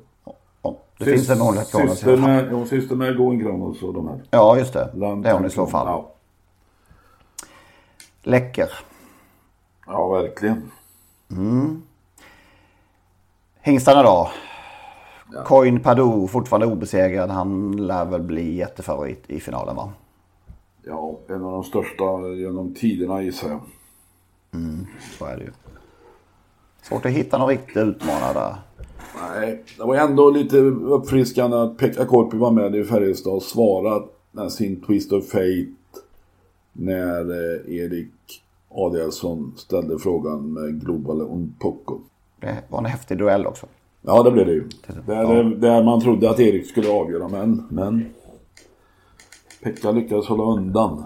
Oh. 0.62 0.76
Det 0.98 1.06
finns 1.06 1.30
en 1.30 1.40
Moonlight 1.40 1.72
Kronos. 1.72 1.92
Syster 1.92 2.18
med, 2.18 2.66
ja, 2.92 2.96
med 2.96 3.18
Going 3.18 3.42
Kronos 3.42 3.84
och 3.84 3.94
de 3.94 4.08
här. 4.08 4.22
Ja, 4.32 4.58
just 4.58 4.74
det. 4.74 4.90
Land- 4.94 5.24
Det 5.24 5.30
är 5.30 5.34
hon 5.34 5.46
i 5.46 5.50
så 5.50 5.68
fall. 5.68 5.88
Ja, 5.88 6.10
Läcker. 8.24 8.70
Ja 9.86 10.08
verkligen. 10.08 10.72
Hingstarna 13.62 14.04
då? 14.04 14.30
Coin 15.46 15.80
Padou 15.80 16.28
fortfarande 16.28 16.68
obesegrad. 16.68 17.30
Han 17.30 17.72
lär 17.88 18.06
väl 18.06 18.22
bli 18.22 18.56
jättefavorit 18.56 19.24
i 19.28 19.40
finalen 19.40 19.76
va? 19.76 19.94
Ja, 20.86 21.20
en 21.28 21.44
av 21.44 21.52
de 21.52 21.64
största 21.64 22.28
genom 22.36 22.74
tiderna 22.74 23.22
gissar 23.22 23.50
jag. 23.50 23.62
Så 25.18 25.26
är 25.26 25.38
det 25.38 25.44
ju. 25.44 25.52
Svårt 26.82 27.06
att 27.06 27.12
hitta 27.12 27.38
någon 27.38 27.50
riktig 27.50 27.80
utmanare 27.80 28.34
där. 28.34 28.56
Nej, 29.22 29.64
det 29.78 29.84
var 29.84 29.96
ändå 29.96 30.30
lite 30.30 30.58
uppfriskande 30.58 31.58
att 31.58 31.78
Pekka 31.78 32.06
Korpi 32.06 32.38
var 32.38 32.52
med 32.52 32.76
i 32.76 32.84
Färjestad 32.84 33.34
och 33.34 33.44
svarade 33.44 34.06
sin 34.50 34.82
Twist 34.82 35.12
of 35.12 35.30
Fate 35.30 35.68
när 36.72 37.20
eh, 37.20 37.76
Erik 37.76 38.44
Adielsson 38.74 39.54
ställde 39.58 40.00
frågan 40.00 40.54
med 40.54 40.82
Global 40.82 41.22
Unpoco. 41.22 42.00
Det 42.40 42.64
var 42.70 42.80
en 42.80 42.86
häftig 42.86 43.18
duell 43.18 43.48
också. 43.48 43.68
Ja, 44.02 44.24
det 44.24 44.32
blev 44.32 44.46
det 44.46 44.54
ju. 44.54 44.70
Där, 45.06 45.44
där 45.44 45.84
man 45.84 46.02
trodde 46.02 46.30
att 46.30 46.40
Erik 46.40 46.68
skulle 46.68 46.90
avgöra, 46.90 47.28
men, 47.28 47.68
men 47.70 48.06
Pekka 49.64 49.92
lyckades 49.92 50.28
hålla 50.28 50.44
undan. 50.44 51.04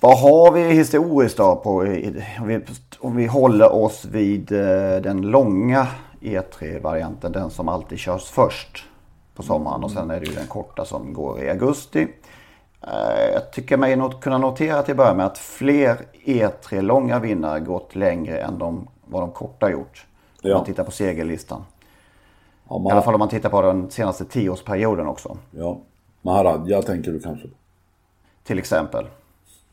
Vad 0.00 0.18
har 0.18 0.52
vi 0.52 0.62
historiskt 0.62 1.36
då 1.36 1.56
på, 1.56 1.70
om 2.40 2.46
vi, 2.46 2.60
om 2.98 3.16
vi 3.16 3.26
håller 3.26 3.72
oss 3.72 4.04
vid 4.04 4.52
eh, 4.52 5.02
den 5.02 5.22
långa 5.22 5.86
E3-varianten, 6.20 7.32
den 7.32 7.50
som 7.50 7.68
alltid 7.68 7.98
körs 7.98 8.24
först 8.24 8.84
på 9.34 9.42
sommaren 9.42 9.84
och 9.84 9.90
sen 9.90 10.10
är 10.10 10.20
det 10.20 10.26
ju 10.26 10.34
den 10.34 10.46
korta 10.46 10.84
som 10.84 11.12
går 11.12 11.42
i 11.42 11.50
augusti. 11.50 12.08
Eh, 12.86 13.32
Jag 13.32 13.50
tycker 13.52 13.76
mig 13.76 13.96
not- 13.96 14.20
kunna 14.20 14.38
notera 14.38 14.82
till 14.82 14.92
att 14.92 14.96
börja 14.96 15.14
med 15.14 15.26
att 15.26 15.38
fler 15.38 16.00
E3 16.24 16.80
långa 16.82 17.18
vinnare 17.18 17.60
gått 17.60 17.94
längre 17.94 18.38
än 18.40 18.58
de, 18.58 18.88
vad 19.06 19.22
de 19.22 19.30
korta 19.30 19.70
gjort. 19.70 20.06
Om 20.42 20.50
Ja. 20.50 20.56
man 20.56 20.64
tittar 20.64 20.84
på 20.84 20.90
segerlistan. 20.90 21.64
Ja, 22.68 22.76
I 22.76 22.78
Ma- 22.78 22.92
alla 22.92 23.02
fall 23.02 23.14
om 23.14 23.18
man 23.18 23.28
tittar 23.28 23.48
på 23.50 23.62
den 23.62 23.90
senaste 23.90 24.24
tioårsperioden 24.24 25.06
också. 25.06 25.36
ja. 25.50 25.78
Maharadja 26.24 26.82
tänker 26.82 27.12
du 27.12 27.20
kanske. 27.20 27.48
Till 28.44 28.58
exempel. 28.58 29.06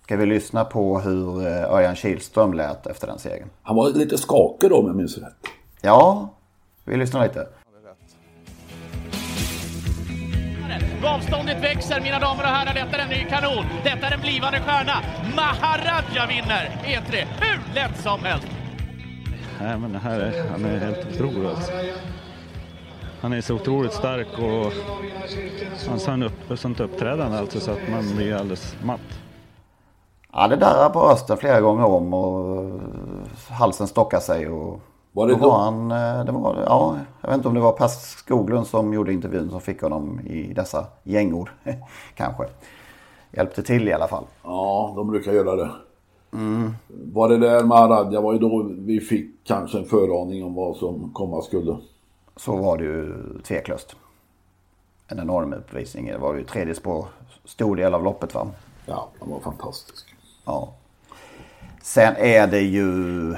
Ska 0.03 0.17
vi 0.17 0.25
lyssna 0.25 0.65
på 0.65 0.99
hur 0.99 1.47
eh, 1.47 1.71
Örjan 1.73 1.95
Kihlström 1.95 2.53
lät 2.53 2.87
efter 2.87 3.07
den 3.07 3.19
segern? 3.19 3.49
Han 3.63 3.75
var 3.75 3.89
lite 3.89 4.17
skakig 4.17 4.69
då 4.69 4.77
om 4.79 4.87
jag 4.87 4.95
minns 4.95 5.17
rätt. 5.17 5.33
Ja, 5.81 6.29
vi 6.85 6.97
lyssnar 6.97 7.23
lite. 7.23 7.47
Avståndet 11.05 11.63
växer 11.63 12.01
mina 12.01 12.19
damer 12.19 12.43
och 12.43 12.49
herrar, 12.49 12.73
detta 12.73 12.97
är 12.97 13.03
en 13.03 13.09
ny 13.09 13.25
kanon. 13.25 13.65
Detta 13.83 14.07
är 14.07 14.11
en 14.11 14.21
blivande 14.21 14.59
stjärna. 14.59 15.01
Maharadja 15.35 16.25
vinner 16.27 16.77
E3 16.83 17.25
hur 17.39 17.73
lätt 17.75 18.01
som 18.03 18.19
helst. 18.23 18.47
Nej, 19.61 19.77
men 19.77 19.93
det 19.93 19.99
här 19.99 20.19
är, 20.19 20.49
han 20.49 20.65
är 20.65 20.79
helt 20.79 21.07
otrolig 21.07 21.49
alltså. 21.49 21.71
Han 23.21 23.33
är 23.33 23.41
så 23.41 23.55
otroligt 23.55 23.93
stark 23.93 24.27
och 24.33 24.73
han 25.89 26.21
har 26.21 26.27
upp, 26.27 26.59
sånt 26.59 26.79
uppträdande 26.79 27.37
alltså 27.37 27.59
så 27.59 27.71
att 27.71 27.89
man 27.91 28.15
blir 28.15 28.35
alldeles 28.35 28.75
matt. 28.83 29.19
Ja, 30.33 30.47
det 30.47 30.55
där 30.55 30.89
på 30.89 30.99
rösten 30.99 31.37
flera 31.37 31.61
gånger 31.61 31.85
om 31.85 32.13
och 32.13 32.79
halsen 33.49 33.87
stockar 33.87 34.19
sig. 34.19 34.47
Och 34.47 34.81
Var 35.11 35.27
det 35.27 35.33
då 35.33 35.39
då? 35.39 35.49
var 35.49 35.59
han, 35.59 35.91
eh, 35.91 36.25
det 36.25 36.31
var, 36.31 36.63
ja, 36.65 36.97
jag 37.21 37.29
vet 37.29 37.35
inte 37.37 37.47
om 37.47 37.53
det 37.53 37.59
var 37.59 37.71
Per 37.71 37.87
Skoglund 37.87 38.67
som 38.67 38.93
gjorde 38.93 39.13
intervjun 39.13 39.49
som 39.49 39.61
fick 39.61 39.81
honom 39.81 40.19
i 40.19 40.53
dessa 40.53 40.85
gängor. 41.03 41.53
Kanske. 42.15 42.43
Hjälpte 43.31 43.63
till 43.63 43.87
i 43.87 43.93
alla 43.93 44.07
fall. 44.07 44.23
Ja, 44.43 44.93
de 44.95 45.07
brukar 45.07 45.33
göra 45.33 45.55
det. 45.55 45.69
Var 46.87 47.29
det 47.29 47.37
där 47.37 47.63
Maharadja 47.63 48.21
var 48.21 48.33
ju 48.33 48.39
då 48.39 48.63
vi 48.77 48.99
fick 48.99 49.43
kanske 49.43 49.77
en 49.77 49.85
föraning 49.85 50.43
om 50.43 50.53
vad 50.53 50.75
som 50.75 51.11
komma 51.13 51.41
skulle. 51.41 51.77
Så 52.35 52.55
var 52.55 52.77
det 52.77 52.83
ju 52.83 53.13
tveklöst. 53.43 53.95
En 55.07 55.19
enorm 55.19 55.53
uppvisning. 55.53 56.05
Det 56.05 56.17
var 56.17 56.35
ju 56.35 56.43
tredje 56.43 56.75
spår, 56.75 57.05
stor 57.45 57.75
del 57.75 57.93
av 57.93 58.03
loppet 58.03 58.35
va. 58.35 58.47
Ja, 58.85 59.09
han 59.19 59.29
var 59.29 59.39
fantastisk. 59.39 60.15
Ja. 60.45 60.73
Sen 61.81 62.15
är 62.17 62.47
det 62.47 62.61
ju 62.61 63.35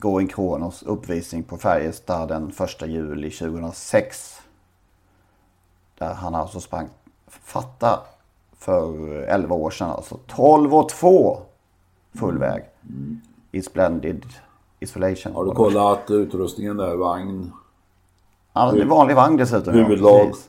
Going 0.00 0.28
Kronos 0.28 0.82
uppvisning 0.82 1.42
på 1.42 1.56
Färjestad 1.56 2.28
den 2.28 2.52
1 2.82 2.88
juli 2.88 3.30
2006. 3.30 4.40
Där 5.98 6.14
han 6.14 6.34
alltså 6.34 6.60
sprang, 6.60 6.88
fatta 7.26 8.00
för 8.58 9.08
11 9.22 9.54
år 9.54 9.70
sedan 9.70 9.90
alltså. 9.90 10.18
12 10.26 10.74
och 10.74 10.88
2 10.88 11.38
full 12.14 12.38
väg. 12.38 12.62
I 13.52 13.62
Splendid 13.62 14.24
Isolation. 14.80 15.32
Har 15.34 15.44
du 15.44 15.50
kollat 15.50 16.10
utrustningen 16.10 16.76
där, 16.76 16.96
vagn? 16.96 17.52
Ja, 18.52 18.72
det 18.72 18.80
är 18.80 18.86
vanlig 18.86 19.14
vagn 19.16 19.36
dessutom. 19.36 19.76
ja, 19.76 19.82
Huvudlag. 19.84 20.26
precis. 20.26 20.48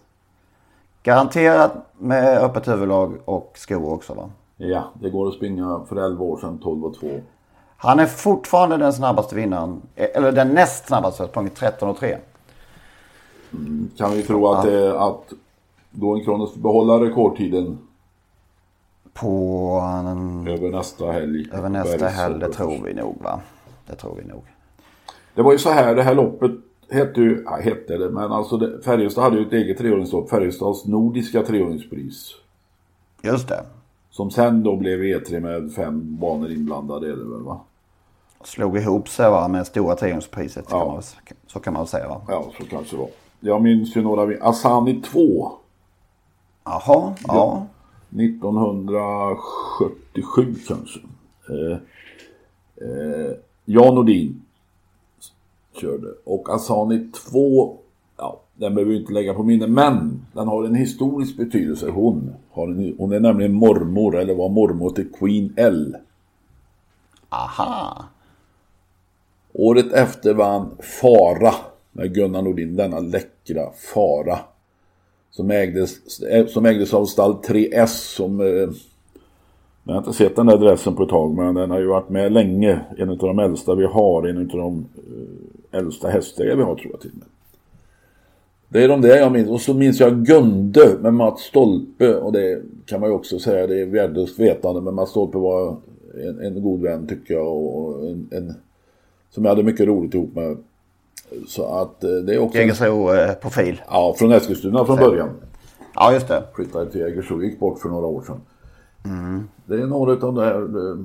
Garanterat 1.04 1.74
med 1.98 2.38
öppet 2.38 2.68
huvudlag 2.68 3.18
och 3.26 3.52
skor 3.56 3.94
också 3.94 4.14
va. 4.14 4.30
Ja, 4.58 4.84
det 5.02 5.10
går 5.10 5.28
att 5.28 5.34
springa 5.34 5.82
för 5.90 5.96
11 5.96 6.24
år 6.24 6.38
sedan, 6.38 6.58
12 6.58 6.86
och 6.86 6.96
2. 6.96 7.08
Han 7.82 8.00
är 8.00 8.06
fortfarande 8.06 8.78
den 8.78 8.94
snabbaste 8.94 9.36
vinnaren. 9.36 9.82
Eller 9.96 10.32
den 10.32 10.50
näst 10.50 10.88
snabbaste, 10.88 11.28
sprungit 11.28 11.56
13 11.56 11.90
och 11.90 11.98
3. 12.00 12.18
Kan 13.98 14.12
vi 14.12 14.24
tro 14.24 14.48
att, 14.48 14.66
det, 14.66 15.00
att 15.00 15.34
Going 15.92 16.24
Kronos 16.24 16.54
får 16.54 16.60
behålla 16.62 17.06
rekordtiden 17.06 17.78
På 19.14 19.94
en, 20.08 20.48
över 20.48 20.70
nästa 20.70 21.12
helg? 21.12 21.46
över 21.54 21.70
nästa 21.70 22.08
helg, 22.08 22.40
det 22.40 22.54
tror 22.54 22.84
vi 22.86 22.94
nog 22.94 23.16
va. 23.24 23.40
Det 23.88 23.96
tror 23.96 24.16
vi 24.16 24.26
nog. 24.30 24.44
Det 25.36 25.42
var 25.42 25.52
ju 25.52 25.58
så 25.58 25.70
här, 25.70 25.96
det 25.96 26.04
här 26.04 26.16
loppet 26.16 26.52
hette 26.90 27.22
ju, 27.22 27.44
ja, 27.46 27.56
hette 27.56 27.98
det, 27.98 28.10
men 28.10 28.32
alltså 28.32 28.58
det, 28.58 28.82
Färjestad 28.82 29.24
hade 29.24 29.38
ju 29.38 29.46
ett 29.48 29.54
eget 29.54 29.78
treåringslopp, 29.78 30.30
Färjestads 30.30 30.86
nordiska 30.86 31.44
treåringspris. 31.44 32.32
Just 33.22 33.48
det. 33.48 33.64
Som 34.10 34.32
sen 34.32 34.64
då 34.64 34.76
blev 34.76 35.00
E3 35.00 35.40
med 35.40 35.74
fem 35.74 36.18
banor 36.20 36.52
inblandade 36.52 37.08
är 37.08 37.16
det 37.16 37.30
väl 37.30 37.44
va? 37.44 37.60
Slog 38.44 38.78
ihop 38.78 39.10
sig 39.10 39.30
va 39.30 39.48
med 39.48 39.68
stora 39.68 39.96
triumfpriset. 39.96 40.66
Ja. 40.70 40.80
Kan 40.80 40.88
man, 40.88 41.04
så 41.48 41.60
kan 41.60 41.74
man 41.74 41.88
säga 41.88 42.08
va. 42.08 42.22
Ja, 42.28 42.46
så 42.58 42.66
kanske 42.66 42.96
det 42.96 43.00
var. 43.00 43.10
Jag 43.40 43.62
minns 43.62 43.96
ju 43.96 44.02
några, 44.02 44.38
Asani 44.42 45.02
2, 45.02 45.52
Jaha, 46.64 47.14
ja. 47.28 47.66
1977 48.10 50.56
kanske. 50.68 51.00
Eh, 51.50 51.78
eh, 52.88 53.32
Jan 53.66 53.96
Nordin 53.96 54.42
körde. 55.82 56.08
Och 56.26 56.50
Asani 56.50 57.12
2, 57.32 57.78
ja, 58.18 58.40
den 58.56 58.76
behöver 58.76 58.92
vi 58.92 59.00
inte 59.00 59.14
lägga 59.14 59.34
på 59.34 59.44
minne, 59.44 59.68
men 59.68 60.26
den 60.34 60.48
har 60.48 60.64
en 60.64 60.76
historisk 60.76 61.38
betydelse. 61.38 61.90
Hon, 61.90 62.34
har 62.52 62.68
en, 62.68 62.96
hon 62.98 63.12
är 63.12 63.20
nämligen 63.20 63.54
mormor, 63.54 64.18
eller 64.18 64.36
var 64.36 64.50
mormor 64.50 64.90
till 64.90 65.12
Queen 65.12 65.54
L. 65.58 65.96
Aha. 67.30 68.04
Året 69.54 69.94
efter 69.94 70.34
vann 70.34 70.78
Fara 70.80 71.54
med 71.92 72.14
Gunnar 72.14 72.42
Nordin, 72.42 72.76
denna 72.76 73.00
läckra 73.00 73.70
Fara. 73.94 74.40
Som 75.32 75.52
ägdes, 75.52 76.20
eh, 76.20 76.48
som 76.48 76.66
ägdes 76.66 76.94
av 76.94 77.06
stall 77.06 77.34
3S 77.34 78.16
som... 78.16 78.40
Eh, 78.40 78.70
jag 79.84 79.94
har 79.94 79.98
inte 79.98 80.14
sett 80.14 80.36
den 80.36 80.46
där 80.46 80.58
dressen 80.58 80.96
på 80.96 81.04
ett 81.04 81.10
tag 81.10 81.36
men 81.36 81.56
den 81.56 81.72
har 81.72 81.80
ju 81.80 81.88
varit 81.88 82.10
med 82.10 82.32
länge. 82.32 82.80
En 82.98 83.10
av 83.10 83.18
de 83.18 83.40
äldsta 83.40 83.76
vi 83.76 83.86
har, 83.86 84.28
en 84.28 84.38
av 84.38 84.58
de 84.58 84.86
eh, 84.98 85.80
äldsta 85.80 86.08
hästägare 86.08 86.56
vi 86.56 86.64
har 86.64 86.76
tror 86.76 86.92
jag 86.92 87.02
till 87.02 87.12
och 87.12 87.18
med. 87.18 87.28
Det 88.72 88.84
är 88.84 88.88
de 88.88 89.02
där 89.02 89.18
jag 89.18 89.32
minns. 89.32 89.50
Och 89.50 89.62
så 89.62 89.74
minns 89.74 90.00
jag 90.00 90.26
Gunde 90.26 90.98
med 91.02 91.14
Mats 91.14 91.42
Stolpe. 91.42 92.16
Och 92.16 92.32
det 92.34 92.62
kan 92.86 93.00
man 93.00 93.10
ju 93.10 93.16
också 93.16 93.40
säga, 93.40 93.68
det 93.68 93.82
är 93.82 93.86
värdelöst 93.86 94.40
vetande. 94.40 94.82
Men 94.82 94.96
Mats 94.96 95.10
Stolpe 95.10 95.38
var 95.38 95.76
en, 96.28 96.40
en 96.40 96.64
god 96.64 96.82
vän 96.82 97.08
tycker 97.08 97.34
jag. 97.34 97.58
Och 97.58 98.08
en, 98.08 98.30
en, 98.32 98.54
som 99.30 99.46
jag 99.46 99.52
hade 99.52 99.64
mycket 99.64 99.88
roligt 99.88 100.14
ihop 100.14 100.36
med. 100.36 100.58
Så 101.48 101.66
att 101.66 102.04
eh, 102.04 102.10
det 102.10 102.36
är 102.36 102.40
också... 102.40 102.58
Jägersro-profil. 102.58 103.82
Ja, 103.88 104.16
från 104.18 104.32
Eskilstuna 104.32 104.86
från 104.86 104.98
början. 104.98 105.30
Ja, 105.96 106.14
just 106.14 106.28
det. 106.28 106.44
Flyttade 106.56 106.92
till 106.92 107.02
Jägersro, 107.02 107.44
gick 107.44 107.60
bort 107.60 107.80
för 107.80 107.90
några 107.90 108.06
år 108.06 108.22
sedan. 108.22 108.42
Det 109.66 109.76
är 109.76 109.88
några 109.88 110.12
av 110.12 110.20
de 110.20 110.38
här 110.38 110.62
eh, 110.62 110.98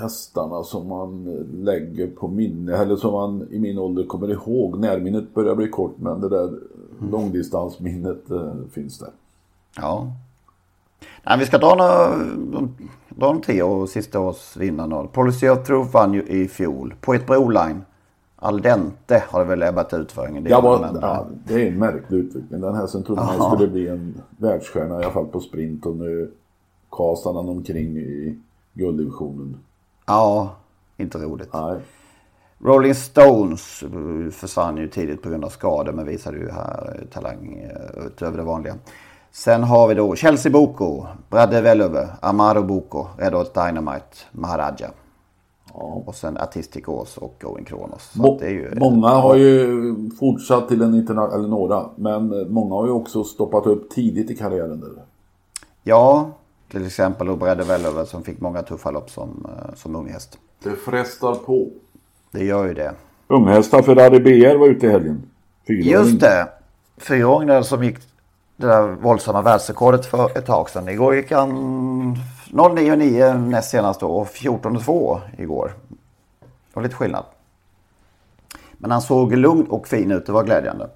hästarna 0.00 0.62
som 0.62 0.88
man 0.88 1.26
eh, 1.26 1.64
lägger 1.64 2.06
på 2.06 2.28
minne, 2.28 2.76
eller 2.76 2.96
som 2.96 3.12
man 3.12 3.48
i 3.50 3.58
min 3.58 3.78
ålder 3.78 4.04
kommer 4.04 4.30
ihåg. 4.30 4.78
Närminnet 4.78 5.34
börjar 5.34 5.54
bli 5.54 5.68
kort, 5.68 5.94
men 5.98 6.20
det 6.20 6.28
där 6.28 6.50
långdistansminnet 7.10 8.30
eh, 8.30 8.52
finns 8.72 8.98
där. 8.98 9.10
Ja. 9.76 10.12
Nej, 11.22 11.38
vi 11.38 11.46
ska 11.46 11.58
dra 11.58 11.74
några, 11.74 12.16
dra 13.08 13.26
de 13.26 13.40
tre 13.40 13.62
och 13.62 13.88
sista 13.88 14.20
års 14.20 14.56
vinnarna. 14.56 15.04
Policy 15.04 15.48
of 15.48 15.66
Truth 15.66 15.92
vann 15.92 16.14
ju 16.14 16.22
i 16.22 16.48
fjol. 16.48 16.94
Poet 17.00 17.26
Broline. 17.26 17.82
Al 18.36 18.62
dente 18.62 19.24
har 19.28 19.40
det 19.40 19.46
väl 19.46 19.62
ebbat 19.62 19.94
ut 19.94 20.12
för 20.12 20.28
ingen 20.28 20.44
del. 20.44 20.62
Var, 20.62 20.80
men, 20.80 20.98
ja, 21.00 21.26
det 21.46 21.54
är 21.54 21.72
en 21.72 21.78
märklig 21.78 22.18
utveckling. 22.18 22.60
Den 22.60 22.74
här 22.74 22.86
sen 22.86 23.02
trodde 23.02 23.22
man 23.22 23.40
Aha. 23.40 23.54
skulle 23.54 23.68
bli 23.70 23.88
en 23.88 24.20
världsstjärna 24.38 25.00
i 25.00 25.04
alla 25.04 25.12
fall 25.12 25.26
på 25.26 25.40
sprint 25.40 25.86
och 25.86 25.96
nu 25.96 26.30
kastar 26.90 27.34
han 27.34 27.48
omkring 27.48 27.96
i 27.96 28.38
gulddivisionen. 28.74 29.56
ja, 30.06 30.56
inte 30.96 31.18
roligt. 31.18 31.48
Nej. 31.52 31.76
Rolling 32.58 32.94
Stones 32.94 33.84
försvann 34.32 34.76
ju 34.76 34.88
tidigt 34.88 35.22
på 35.22 35.28
grund 35.28 35.44
av 35.44 35.48
skador 35.48 35.92
men 35.92 36.06
visade 36.06 36.38
ju 36.38 36.50
här 36.50 36.96
eh, 36.98 37.08
talang 37.08 37.58
eh, 37.58 38.06
utöver 38.06 38.38
det 38.38 38.44
vanliga. 38.44 38.74
Sen 39.32 39.62
har 39.62 39.88
vi 39.88 39.94
då 39.94 40.14
Chelsea 40.14 40.52
Boko, 40.52 41.06
Bradde 41.30 41.60
Velöve, 41.60 42.08
Amaro 42.20 42.62
Boko, 42.62 43.06
Red 43.18 43.34
Hot 43.34 43.54
Dynamite, 43.54 44.16
Maharaja. 44.32 44.90
Och 45.72 46.14
sen 46.14 46.36
Artistic 46.36 46.88
Ås 46.88 47.16
och 47.16 47.36
Going 47.40 47.64
Kronos. 47.64 48.12
Må, 48.14 48.40
ju, 48.42 48.74
många 48.76 49.08
har 49.08 49.36
ju 49.36 49.94
fortsatt 50.18 50.68
till 50.68 50.82
en 50.82 50.94
internationell, 50.94 51.38
eller 51.38 51.48
några, 51.48 51.86
men 51.96 52.52
många 52.52 52.74
har 52.74 52.86
ju 52.86 52.92
också 52.92 53.24
stoppat 53.24 53.66
upp 53.66 53.90
tidigt 53.90 54.30
i 54.30 54.36
karriären. 54.36 54.80
Där. 54.80 54.90
Ja, 55.82 56.30
till 56.70 56.86
exempel 56.86 57.26
då 57.26 57.36
Bradde 57.36 57.64
Velöve 57.64 58.06
som 58.06 58.22
fick 58.22 58.40
många 58.40 58.62
tuffa 58.62 58.90
lopp 58.90 59.10
som, 59.10 59.46
eh, 59.48 59.74
som 59.74 59.96
unghäst. 59.96 60.38
Det 60.62 60.76
frestar 60.76 61.34
på. 61.34 61.68
Det 62.30 62.44
gör 62.44 62.66
ju 62.66 62.74
det. 62.74 62.94
Unghästar 63.28 63.82
Ferrari 63.82 64.20
BR 64.20 64.58
var 64.58 64.68
ute 64.68 64.86
i 64.86 64.90
helgen. 64.90 65.22
Fyraåring. 65.66 65.90
Just 65.90 66.20
det. 66.20 66.48
Fyraåringen 66.98 67.64
som 67.64 67.84
gick 67.84 68.09
det 68.60 68.66
där 68.66 68.88
våldsamma 68.88 69.42
världsrekordet 69.42 70.06
för 70.06 70.38
ett 70.38 70.46
tag 70.46 70.70
sedan. 70.70 70.88
Igår 70.88 71.14
gick 71.14 71.32
han 71.32 71.50
09.9 72.50 73.48
näst 73.48 73.70
senast 73.70 74.00
då 74.00 74.06
och 74.06 74.26
14.2 74.26 75.20
igår. 75.38 75.72
Det 76.38 76.46
var 76.74 76.82
lite 76.82 76.94
skillnad. 76.94 77.24
Men 78.72 78.90
han 78.90 79.02
såg 79.02 79.32
lugn 79.36 79.66
och 79.66 79.88
fin 79.88 80.10
ut. 80.10 80.26
Det 80.26 80.32
var 80.32 80.44
glädjande. 80.44 80.88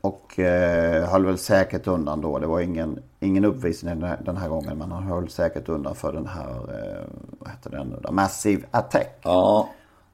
Och 0.00 0.38
eh, 0.38 1.08
höll 1.08 1.26
väl 1.26 1.38
säkert 1.38 1.86
undan 1.86 2.20
då. 2.20 2.38
Det 2.38 2.46
var 2.46 2.60
ingen, 2.60 3.02
ingen 3.20 3.44
uppvisning 3.44 4.00
den 4.00 4.08
här, 4.08 4.18
den 4.24 4.36
här 4.36 4.48
gången. 4.48 4.78
Men 4.78 4.92
han 4.92 5.02
höll 5.02 5.28
säkert 5.28 5.68
undan 5.68 5.94
för 5.94 6.12
den 6.12 6.26
här, 6.26 6.50
eh, 6.50 7.04
vad 7.38 7.50
heter 7.50 7.70
den 7.70 7.86
nu 7.86 7.96
då? 8.02 8.12
Massive 8.12 8.62
Attack. 8.70 9.20
Ja, 9.22 9.68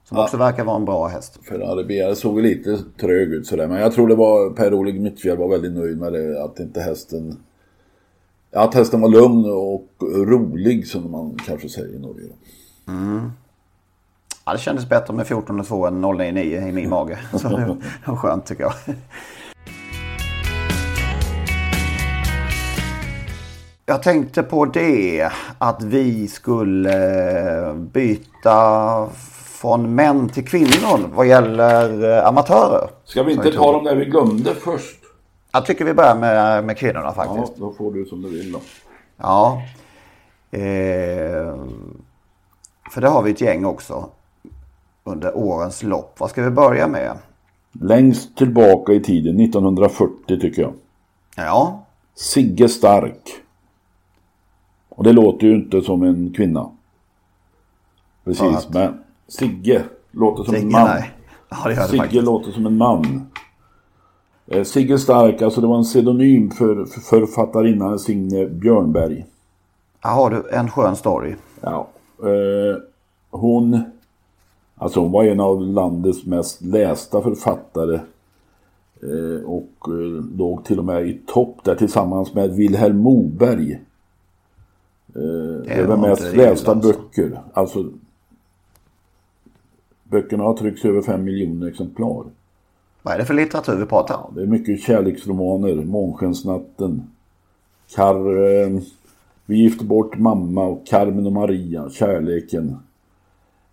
Som 0.08 0.18
också 0.18 0.36
verkar 0.36 0.64
vara 0.64 0.76
en 0.76 0.84
bra 0.84 1.06
häst. 1.06 1.38
Ferrari 1.48 1.84
BR 1.84 2.14
såg 2.14 2.40
lite 2.40 2.78
trög 3.00 3.32
ut 3.32 3.46
sådär. 3.46 3.68
Men 3.68 3.80
jag 3.80 3.92
tror 3.92 4.08
det 4.08 4.14
var 4.14 4.50
Per-Oleg 4.50 5.00
Mittfjäll 5.00 5.36
var 5.36 5.48
väldigt 5.48 5.72
nöjd 5.72 5.98
med 5.98 6.12
det. 6.12 6.44
Att 6.44 6.60
inte 6.60 6.80
hästen... 6.80 7.36
Att 8.52 8.75
hästen 8.75 9.00
var 9.00 9.08
lugn 9.08 9.44
och 9.44 9.88
rolig 10.26 10.86
som 10.86 11.10
man 11.10 11.38
kanske 11.46 11.68
säger 11.68 11.94
i 11.94 11.98
Norge. 11.98 12.26
Ja, 14.44 14.52
det 14.52 14.58
kändes 14.58 14.88
bättre 14.88 15.14
med 15.14 15.26
14.2 15.26 15.86
än 15.88 16.00
099 16.34 16.68
i 16.68 16.72
min 16.72 16.90
mage. 16.90 17.18
Så 17.32 17.48
det 17.48 17.76
var 18.06 18.16
skönt 18.16 18.46
tycker 18.46 18.62
jag. 18.62 18.72
Jag 23.88 24.02
tänkte 24.02 24.42
på 24.42 24.64
det 24.64 25.30
att 25.58 25.82
vi 25.82 26.28
skulle 26.28 27.75
byta 27.92 29.08
från 29.56 29.94
män 29.94 30.28
till 30.28 30.44
kvinnor 30.48 31.08
vad 31.14 31.26
gäller 31.26 32.18
eh, 32.18 32.26
amatörer. 32.26 32.90
Ska 33.04 33.22
vi 33.22 33.32
inte 33.32 33.52
ta 33.52 33.72
de 33.72 33.84
där 33.84 33.96
vi 33.96 34.04
glömde 34.04 34.54
först? 34.54 34.96
Jag 35.52 35.66
tycker 35.66 35.84
vi 35.84 35.94
börjar 35.94 36.16
med, 36.16 36.64
med 36.64 36.78
kvinnorna 36.78 37.06
Ja, 37.06 37.12
faktiskt. 37.12 37.56
då 37.56 37.72
får 37.72 37.92
du 37.92 38.04
som 38.04 38.22
du 38.22 38.28
vill 38.28 38.52
då. 38.52 38.60
Ja. 39.16 39.62
Eh, 40.50 40.60
för 42.90 43.00
det 43.00 43.08
har 43.08 43.23
vi 43.23 43.30
ett 43.30 43.40
gäng 43.40 43.64
också. 43.64 44.08
Under 45.04 45.36
årens 45.36 45.82
lopp. 45.82 46.14
Vad 46.19 46.30
ska 46.30 46.42
vi 46.42 46.50
börja 46.50 46.88
med? 46.88 47.19
Längst 47.73 48.36
tillbaka 48.36 48.92
i 48.92 49.00
tiden, 49.00 49.40
1940 49.40 50.40
tycker 50.40 50.62
jag. 50.62 50.73
Ja, 51.36 51.84
Sigge 52.14 52.69
Stark. 52.69 53.28
Och 54.88 55.04
det 55.04 55.12
låter 55.12 55.47
ju 55.47 55.54
inte 55.54 55.82
som 55.82 56.02
en 56.02 56.32
kvinna. 56.36 56.71
Precis, 58.25 58.69
men 58.69 59.04
Sigge 59.28 59.84
låter 60.10 60.45
som 60.45 60.54
en 60.54 60.60
Sigge, 60.60 60.73
man. 60.73 60.84
nej. 60.86 61.10
Ja, 61.49 61.56
det 61.65 61.75
gör 61.75 61.82
det 61.82 61.89
Sigge 61.89 62.02
faktiskt. 62.02 62.25
låter 62.25 62.52
som 62.52 62.67
en 62.67 62.76
man. 62.76 63.26
Eh, 64.47 64.65
Sigge 64.65 64.99
Stark, 64.99 65.43
alltså 65.43 65.60
det 65.60 65.67
var 65.67 65.76
en 65.76 65.84
pseudonym 65.84 66.50
för, 66.50 66.84
för 66.84 67.00
författarinnan 67.00 67.99
Signe 67.99 68.47
Björnberg. 68.47 69.26
Har 70.00 70.30
du 70.30 70.49
en 70.50 70.71
skön 70.71 70.97
story. 70.97 71.34
Ja. 71.60 71.89
Eh, 72.23 72.82
hon, 73.30 73.80
alltså 74.76 75.00
hon 75.00 75.12
var 75.12 75.25
en 75.25 75.41
av 75.41 75.60
landets 75.62 76.26
mest 76.26 76.62
lästa 76.62 77.23
författare. 77.23 78.00
Eh, 79.02 79.45
och 79.45 79.89
eh, 79.89 80.25
låg 80.39 80.65
till 80.65 80.78
och 80.78 80.84
med 80.84 81.06
i 81.06 81.21
topp 81.26 81.56
där 81.62 81.75
tillsammans 81.75 82.34
med 82.34 82.50
Vilhelm 82.50 82.99
Moberg. 82.99 83.73
Eh, 85.15 85.78
över 85.78 85.97
var 85.97 85.97
mest 85.97 86.36
lästa 86.36 86.71
alltså. 86.73 86.93
böcker. 86.93 87.41
Alltså 87.52 87.84
Böckerna 90.10 90.45
har 90.45 90.54
tryckts 90.54 90.84
över 90.84 91.02
fem 91.02 91.25
miljoner 91.25 91.69
exemplar. 91.69 92.25
Vad 93.02 93.14
är 93.14 93.19
det 93.19 93.25
för 93.25 93.34
litteratur 93.34 93.76
vi 93.76 93.86
pratar 93.86 94.14
om? 94.14 94.34
Det 94.34 94.42
är 94.42 94.47
mycket 94.47 94.80
kärleksromaner, 94.80 95.75
Månskensnatten, 95.75 97.02
Kar... 97.95 98.45
Eh, 98.45 98.80
vi 99.49 99.56
gifte 99.56 99.84
bort 99.84 100.19
mamma 100.19 100.64
och 100.64 100.86
Carmen 100.86 101.26
och 101.26 101.32
Maria, 101.32 101.90
Kärleken. 101.90 102.76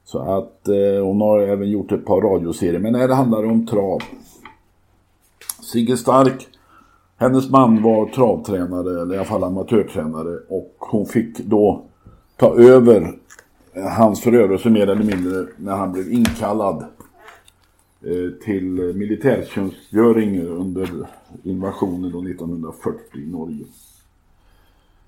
Så 0.06 0.20
att 0.20 0.68
eh, 0.68 1.06
hon 1.06 1.22
har 1.22 1.40
även 1.40 1.72
gjort 1.72 1.92
ett 1.92 2.06
par 2.06 2.22
radioserier. 2.22 2.80
Men 2.80 2.96
här 2.96 3.10
handlar 3.10 3.42
det 3.42 3.48
om 3.48 3.68
trav. 3.68 4.00
Sigge 5.62 5.98
Stark, 5.98 6.48
hennes 7.18 7.50
man 7.50 7.84
var 7.84 8.06
travtränare, 8.06 9.02
eller 9.02 9.16
i 9.16 9.18
alla 9.18 9.26
fall 9.26 9.44
amatörtränare. 9.44 10.40
Och 10.50 10.76
hon 10.80 11.06
fick 11.06 11.38
då 11.38 11.82
ta 12.38 12.56
över 12.56 13.16
hans 13.76 14.28
rörelse 14.28 14.70
mer 14.70 14.82
eller 14.82 15.04
mindre 15.04 15.46
när 15.58 15.76
han 15.76 15.92
blev 15.92 16.12
inkallad 16.14 16.86
eh, 18.02 18.44
till 18.46 18.94
militärtjänstgöring 18.96 20.42
under 20.42 20.90
invasionen 21.44 22.12
då 22.12 22.22
1940 22.22 23.00
i 23.14 23.32
Norge. 23.32 23.66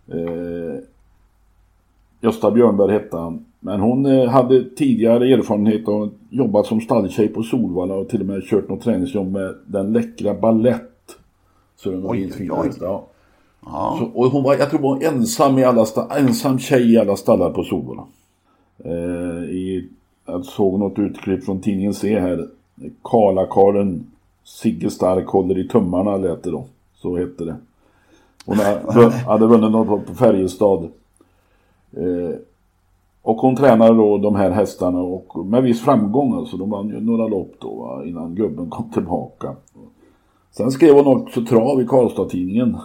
Eh, 0.08 0.80
Gösta 2.22 2.52
Björnberg 2.52 2.92
hette 2.92 3.18
han. 3.18 3.46
Men 3.60 3.80
hon 3.80 4.06
eh, 4.06 4.30
hade 4.30 4.64
tidigare 4.64 5.34
erfarenhet 5.34 5.88
och 5.88 6.10
jobbat 6.30 6.66
som 6.66 6.82
stalltjej 6.82 7.28
på 7.28 7.44
Solvalla 7.44 7.94
och 7.94 8.10
till 8.10 8.22
och 8.22 8.28
med 8.28 8.44
kört 8.44 8.70
något 8.70 8.82
träningsjobb 8.82 9.32
med 9.32 9.56
den 9.66 9.94
läckra 9.94 10.34
ballett. 10.34 10.92
Så 11.76 11.92
det 11.92 11.98
var 11.98 12.12
Oj, 12.12 12.24
en 12.24 12.32
fin 12.32 12.52
ja. 12.82 13.08
Så, 14.00 14.06
och 14.14 14.26
hon 14.26 14.44
var, 14.44 14.56
jag 14.56 14.70
tror 14.70 14.80
hon 14.80 15.00
var 15.00 15.08
ensam, 15.08 15.58
i 15.58 15.64
alla 15.64 15.86
ensam 16.18 16.60
tjej 16.60 16.94
i 16.94 16.98
alla 16.98 17.16
stallar 17.16 17.50
på 17.50 17.64
Solvalla. 17.64 18.04
Eh, 18.84 19.44
i, 19.44 19.90
jag 20.26 20.46
såg 20.46 20.80
något 20.80 21.00
utklipp 21.00 21.44
från 21.44 21.62
tidningen 21.62 21.94
C 21.94 22.20
här. 22.20 22.48
Karlakarlen 23.02 24.06
Sigge 24.44 24.90
Stark 24.90 25.28
håller 25.28 25.58
i 25.58 25.68
tummarna 25.68 26.18
lät 26.18 26.44
det 26.44 26.52
då. 26.52 26.66
Så 26.96 27.18
hette 27.18 27.46
det. 27.46 27.56
Hon 28.46 28.58
hade, 29.26 29.48
vunnit 29.48 29.72
något 29.72 30.06
på 30.06 30.14
Färjestad. 30.14 30.84
Eh, 31.92 32.36
och 33.22 33.38
hon 33.38 33.56
tränade 33.56 33.94
då 33.94 34.18
de 34.18 34.36
här 34.36 34.52
hästarna 34.52 35.00
och 35.00 35.46
med 35.46 35.64
viss 35.64 35.82
framgång 35.82 36.34
alltså. 36.34 36.58
De 36.58 36.70
vann 36.70 36.90
ju 36.90 37.02
några 37.02 37.28
lopp 37.28 37.54
då 37.60 37.76
va, 37.76 38.06
innan 38.06 38.36
gubben 38.36 38.70
kom 38.70 38.92
tillbaka. 38.92 39.56
Sen 40.52 40.72
skrev 40.72 40.96
hon 40.96 41.08
också 41.08 41.46
trav 41.46 41.82
i 41.82 41.86
Karlstad-tidningen. 41.86 42.78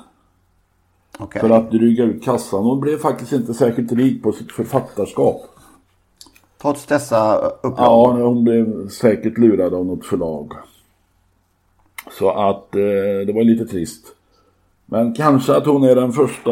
Okej. 1.18 1.40
För 1.40 1.50
att 1.50 1.70
dryga 1.70 2.05
ut 2.05 2.24
kassan. 2.24 2.64
Hon 2.64 2.81
blev 2.81 2.98
faktiskt 2.98 3.33
inte 3.33 3.55
särskilt 3.55 3.92
rik 3.92 4.22
på 4.22 4.33
sitt 4.33 4.53
författarskap. 4.53 5.40
Trots 6.62 6.87
dessa 6.87 7.37
upplagor. 7.38 8.20
Ja, 8.20 8.27
hon 8.27 8.44
blev 8.44 8.88
säkert 8.88 9.38
lurad 9.38 9.75
av 9.75 9.87
något 9.87 10.07
förlag. 10.07 10.53
Så 12.18 12.31
att 12.31 12.75
eh, 12.75 13.27
det 13.27 13.33
var 13.35 13.44
lite 13.44 13.66
trist. 13.66 14.07
Men 14.87 15.14
kanske 15.14 15.57
att 15.57 15.66
hon 15.66 15.85
är 15.85 15.94
den 15.94 16.12
första, 16.12 16.51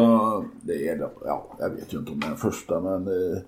det 0.60 0.88
är 0.88 0.96
det, 0.98 1.08
ja, 1.24 1.46
jag 1.58 1.70
vet 1.70 1.94
ju 1.94 1.98
inte 1.98 2.12
om 2.12 2.20
det 2.20 2.26
är 2.26 2.28
den 2.30 2.38
första, 2.38 2.80
men 2.80 3.06
eh, 3.06 3.38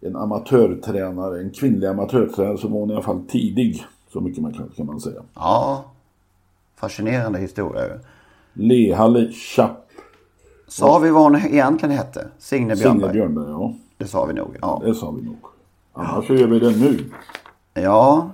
en 0.00 0.16
amatörtränare, 0.16 1.40
en 1.40 1.50
kvinnlig 1.50 1.86
amatörtränare 1.86 2.58
som 2.58 2.72
var 2.72 2.80
hon 2.80 2.90
i 2.90 2.92
alla 2.92 3.02
fall 3.02 3.22
tidig. 3.28 3.84
Så 4.12 4.20
mycket 4.20 4.42
man 4.42 4.52
kan, 4.52 4.68
kan 4.76 4.86
man 4.86 5.00
säga. 5.00 5.22
Ja. 5.34 5.84
Fascinerande 6.76 7.38
historia 7.38 7.82
ju. 7.86 7.98
Lehalle 8.52 9.32
Chapp, 9.32 9.84
Sa 10.68 10.98
vi 10.98 11.10
vad 11.10 11.22
hon 11.22 11.36
egentligen 11.36 11.96
hette? 11.96 12.28
Signe 12.38 12.76
Signe 12.76 12.90
Björnberg? 12.90 13.12
Björnberg, 13.12 13.50
ja. 13.50 13.74
Det 13.98 14.06
sa 14.06 14.24
vi 14.24 14.34
nog. 14.34 14.56
Ja. 14.60 14.82
Det 14.84 14.94
sa 14.94 15.10
vi 15.10 15.22
nog. 15.22 15.36
Annars 15.94 16.26
så 16.26 16.34
gör 16.34 16.46
vi 16.46 16.58
det 16.58 16.70
nu. 16.76 17.04
ja. 17.74 18.30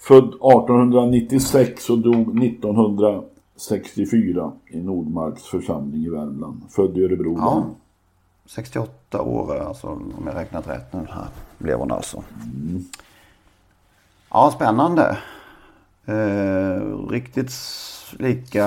Född 0.00 0.24
1896 0.28 1.90
och 1.90 1.98
dog 1.98 2.44
1964 2.44 4.52
i 4.66 4.80
Nordmarks 4.80 5.42
församling 5.42 6.04
i 6.04 6.08
Värmland. 6.08 6.60
Född 6.70 6.98
i 6.98 7.04
Örebro 7.04 7.36
Ja. 7.38 7.54
län. 7.54 7.64
68 8.46 9.22
år, 9.22 9.56
alltså, 9.58 9.86
om 9.86 10.12
jag 10.26 10.34
räknat 10.36 10.68
rätt 10.68 10.92
nu 10.92 11.06
här, 11.10 11.26
blev 11.58 11.78
hon 11.78 11.92
alltså. 11.92 12.22
Ja, 14.30 14.50
spännande. 14.54 15.18
Eh, 16.06 17.08
riktigt 17.10 17.52
lika 18.18 18.64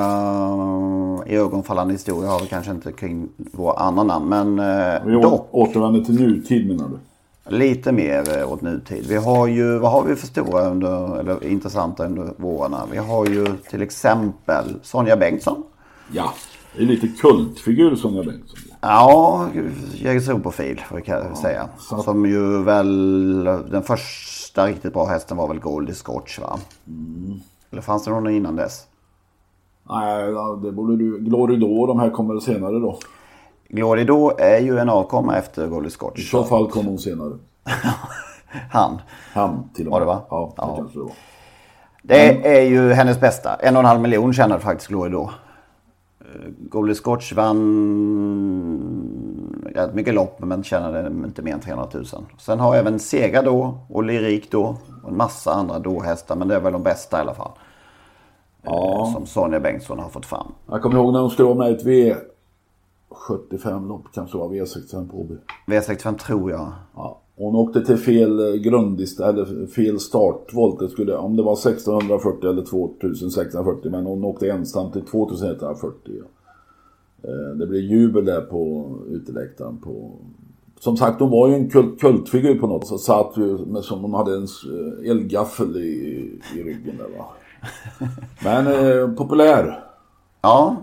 i 1.27 1.35
ögonfallande 1.35 1.93
historia 1.93 2.29
har 2.29 2.39
vi 2.39 2.47
kanske 2.47 2.71
inte 2.71 2.91
kring 2.91 3.29
våra 3.35 3.79
andra 3.79 4.03
namn. 4.03 4.29
Men 4.29 4.59
eh, 4.59 5.05
Vi 5.05 5.21
dock 5.21 5.47
återvänder 5.51 6.01
till 6.03 6.19
nutid 6.21 6.67
menar 6.67 6.89
du? 6.89 6.97
Lite 7.51 7.91
mer 7.91 8.37
eh, 8.37 8.51
åt 8.51 8.61
nutid. 8.61 9.05
Vi 9.07 9.15
har 9.15 9.47
ju, 9.47 9.77
vad 9.79 9.91
har 9.91 10.03
vi 10.03 10.15
för 10.15 10.27
stora 10.27 10.69
under, 10.69 11.19
eller 11.19 11.43
intressanta 11.43 12.05
under 12.05 12.33
vårarna? 12.37 12.83
Vi 12.91 12.97
har 12.97 13.25
ju 13.25 13.45
till 13.69 13.81
exempel 13.81 14.65
Sonja 14.81 15.17
Bengtsson. 15.17 15.63
Ja, 16.11 16.33
det 16.75 16.83
är 16.83 16.87
lite 16.87 17.07
kultfigur 17.07 17.95
Sonja 17.95 18.23
Bengtsson. 18.23 18.59
Ja, 18.81 19.47
Jägersro-profil 19.93 20.81
får 20.89 20.95
vi 21.29 21.35
säga. 21.35 21.69
så 21.79 22.01
Som 22.01 22.25
ju 22.25 22.63
väl, 22.63 23.43
den 23.43 23.83
första 23.83 24.67
riktigt 24.67 24.93
bra 24.93 25.05
hästen 25.05 25.37
var 25.37 25.47
väl 25.47 25.59
Goldie 25.59 25.93
Scotch 25.93 26.39
va? 26.39 26.59
Eller 27.71 27.81
fanns 27.81 28.03
det 28.03 28.11
någon 28.11 28.29
innan 28.29 28.55
dess? 28.55 28.87
Nej, 29.89 30.25
det 30.63 30.71
borde 30.71 30.97
du... 30.97 31.19
Glory 31.19 31.57
då, 31.57 31.87
de 31.87 31.99
här 31.99 32.09
kommer 32.09 32.39
senare 32.39 32.79
då. 32.79 32.99
Glory 33.73 34.03
då 34.03 34.33
är 34.37 34.59
ju 34.59 34.79
en 34.79 34.89
avkomma 34.89 35.37
efter 35.37 35.67
Goldie 35.67 35.87
I 35.87 35.91
Scotch. 35.91 36.31
så 36.31 36.43
fall 36.43 36.71
kom 36.71 36.85
hon 36.85 36.99
senare. 36.99 37.33
Han. 38.71 38.97
Han 39.33 39.69
till 39.73 39.87
och 39.87 39.91
med. 39.91 39.93
Var 39.93 39.99
det 39.99 40.05
va? 40.05 40.21
Ja, 40.29 40.53
det 40.55 40.61
Ja. 40.61 40.75
kanske 40.77 40.99
det 40.99 41.03
var. 41.03 41.11
Det 42.03 42.57
är 42.57 42.61
ju 42.61 42.93
hennes 42.93 43.19
bästa. 43.19 43.55
En 43.55 43.75
och 43.75 43.79
en 43.79 43.85
halv 43.85 44.01
miljon 44.01 44.33
tjänade 44.33 44.61
faktiskt 44.61 44.89
Glory 44.89 45.09
då. 45.11 45.31
Eh, 46.21 46.27
Goldie 46.69 46.95
Scotch 46.95 47.33
vann 47.33 47.57
rätt 49.75 49.93
mycket 49.93 50.13
lopp 50.13 50.39
men 50.39 50.63
tjänade 50.63 51.07
inte 51.07 51.41
mer 51.41 51.53
än 51.53 51.59
300 51.59 51.87
000. 51.93 52.05
Sen 52.39 52.59
har 52.59 52.75
även 52.75 52.99
Sega 52.99 53.41
då 53.41 53.77
och 53.89 54.03
Lyrik 54.03 54.51
då 54.51 54.77
och 55.03 55.09
en 55.09 55.17
massa 55.17 55.53
andra 55.53 55.79
då-hästar 55.79 56.35
men 56.35 56.47
det 56.47 56.55
är 56.55 56.59
väl 56.59 56.73
de 56.73 56.83
bästa 56.83 57.17
i 57.17 57.21
alla 57.21 57.33
fall. 57.33 57.51
Ja. 58.63 59.09
Som 59.13 59.25
Sonja 59.25 59.59
Bengtsson 59.59 59.99
har 59.99 60.09
fått 60.09 60.25
fram. 60.25 60.51
Jag 60.69 60.81
kommer 60.81 60.95
ihåg 60.95 61.13
när 61.13 61.19
hon 61.19 61.29
skulle 61.29 61.47
vara 61.47 61.57
med 61.57 61.71
i 61.71 61.75
ett 61.75 61.85
V75-lopp, 63.27 64.03
kanske 64.13 64.37
det 64.37 64.41
var 64.41 64.49
V65 64.49 65.09
på 65.09 65.17
Åby. 65.17 65.35
V65 65.67 66.17
tror 66.17 66.51
jag. 66.51 66.71
Ja. 66.95 67.17
Hon 67.35 67.55
åkte 67.55 67.85
till 67.85 67.97
fel 67.97 68.39
eh, 68.39 68.61
grundist 68.61 69.19
eller 69.19 69.67
fel 69.67 69.99
startvolt. 69.99 70.79
Det 70.79 70.89
skulle, 70.89 71.17
om 71.17 71.35
det 71.35 71.43
var 71.43 71.53
1640 71.53 72.49
eller 72.49 72.65
2640 72.65 73.91
men 73.91 74.05
hon 74.05 74.23
åkte 74.23 74.49
ensam 74.51 74.91
till 74.91 75.01
2140. 75.01 75.95
Ja. 76.05 76.23
Eh, 77.29 77.57
Det 77.57 77.67
blev 77.67 77.81
jubel 77.81 78.25
där 78.25 78.41
på 78.41 78.91
uteläktaren. 79.09 79.77
På... 79.77 80.11
Som 80.79 80.97
sagt, 80.97 81.19
hon 81.19 81.29
var 81.31 81.47
ju 81.47 81.53
en 81.53 81.69
kult, 81.69 82.01
kultfigur 82.01 82.59
på 82.59 82.67
något 82.67 82.87
sätt. 82.87 82.99
Satt 82.99 83.37
ju 83.37 83.57
med, 83.57 83.83
som 83.83 84.01
hon 84.01 84.13
hade 84.13 84.35
en 84.35 84.43
eh, 84.43 85.09
eldgaffel 85.11 85.77
i, 85.77 86.31
i 86.55 86.63
ryggen 86.63 86.97
där 86.97 87.17
va. 87.17 87.25
Men 88.43 88.67
eh, 88.67 89.15
populär. 89.15 89.83
Ja. 90.41 90.75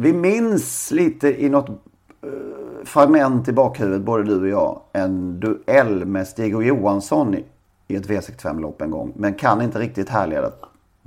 Vi 0.00 0.12
minns 0.12 0.90
lite 0.90 1.44
i 1.44 1.48
något 1.48 1.68
eh, 1.68 2.84
fragment 2.84 3.48
i 3.48 3.52
bakhuvudet, 3.52 4.02
både 4.02 4.24
du 4.24 4.40
och 4.40 4.48
jag, 4.48 4.80
en 4.92 5.40
duell 5.40 6.04
med 6.04 6.28
Stig 6.28 6.56
och 6.56 6.64
Johansson 6.64 7.34
i, 7.34 7.44
i 7.88 7.96
ett 7.96 8.06
V65-lopp 8.06 8.82
en 8.82 8.90
gång. 8.90 9.12
Men 9.16 9.34
kan 9.34 9.62
inte 9.62 9.78
riktigt 9.78 10.08
härleda. 10.08 10.52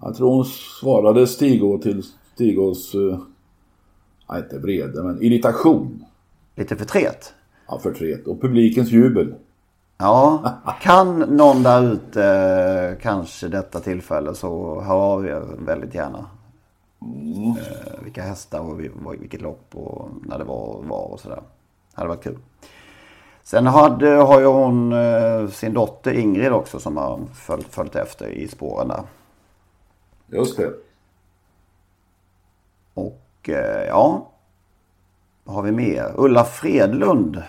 Jag 0.02 0.16
tror 0.16 0.36
hon 0.36 0.46
svarade 0.82 1.28
Stigå 1.28 1.78
till 1.78 2.04
Stigås, 2.34 2.96
eh, 2.96 3.20
nej 4.30 4.42
inte 4.42 4.60
vrede, 4.60 5.04
men 5.04 5.22
irritation. 5.22 6.06
Lite 6.56 6.76
förtret. 6.76 7.34
Ja, 7.68 7.80
förtret. 7.80 8.28
Och 8.28 8.42
publikens 8.42 8.92
jubel. 8.92 9.36
Ja, 9.98 10.54
kan 10.82 11.20
någon 11.20 11.64
där 11.64 11.94
ute 11.94 12.26
eh, 12.26 13.02
kanske 13.02 13.48
detta 13.48 13.80
tillfälle 13.80 14.36
så 14.36 14.82
hör 14.82 14.96
av 14.96 15.26
er 15.26 15.44
väldigt 15.66 15.96
gärna. 15.96 16.26
Eh, 17.02 18.04
vilka 18.04 18.24
hästar 18.24 18.60
och 18.60 18.80
vilket 19.22 19.42
lopp 19.42 19.76
och 19.76 20.10
när 20.22 20.38
det 20.38 20.44
var 20.44 20.76
och 20.76 20.86
var 20.86 21.12
och 21.12 21.20
sådär. 21.20 21.42
Hade 21.94 22.10
varit 22.10 22.24
kul. 22.24 22.38
Sen 23.44 23.66
hade, 23.68 24.10
har 24.10 24.40
ju 24.40 24.46
hon 24.46 24.92
eh, 24.94 25.48
sin 25.48 25.74
dotter 25.74 26.14
Ingrid 26.14 26.52
också 26.52 26.80
som 26.80 26.98
har 26.98 27.20
följt, 27.34 27.68
följt 27.74 27.96
efter 27.96 28.28
i 28.28 28.48
spåren 28.48 28.88
där. 28.88 29.04
Just 30.28 30.58
det. 30.58 30.74
Och 32.94 33.50
eh, 33.50 33.88
ja, 33.88 34.32
vad 35.44 35.56
har 35.56 35.64
vi 35.64 35.72
mer? 35.72 36.14
Ulla 36.16 36.44
Fredlund, 36.44 37.44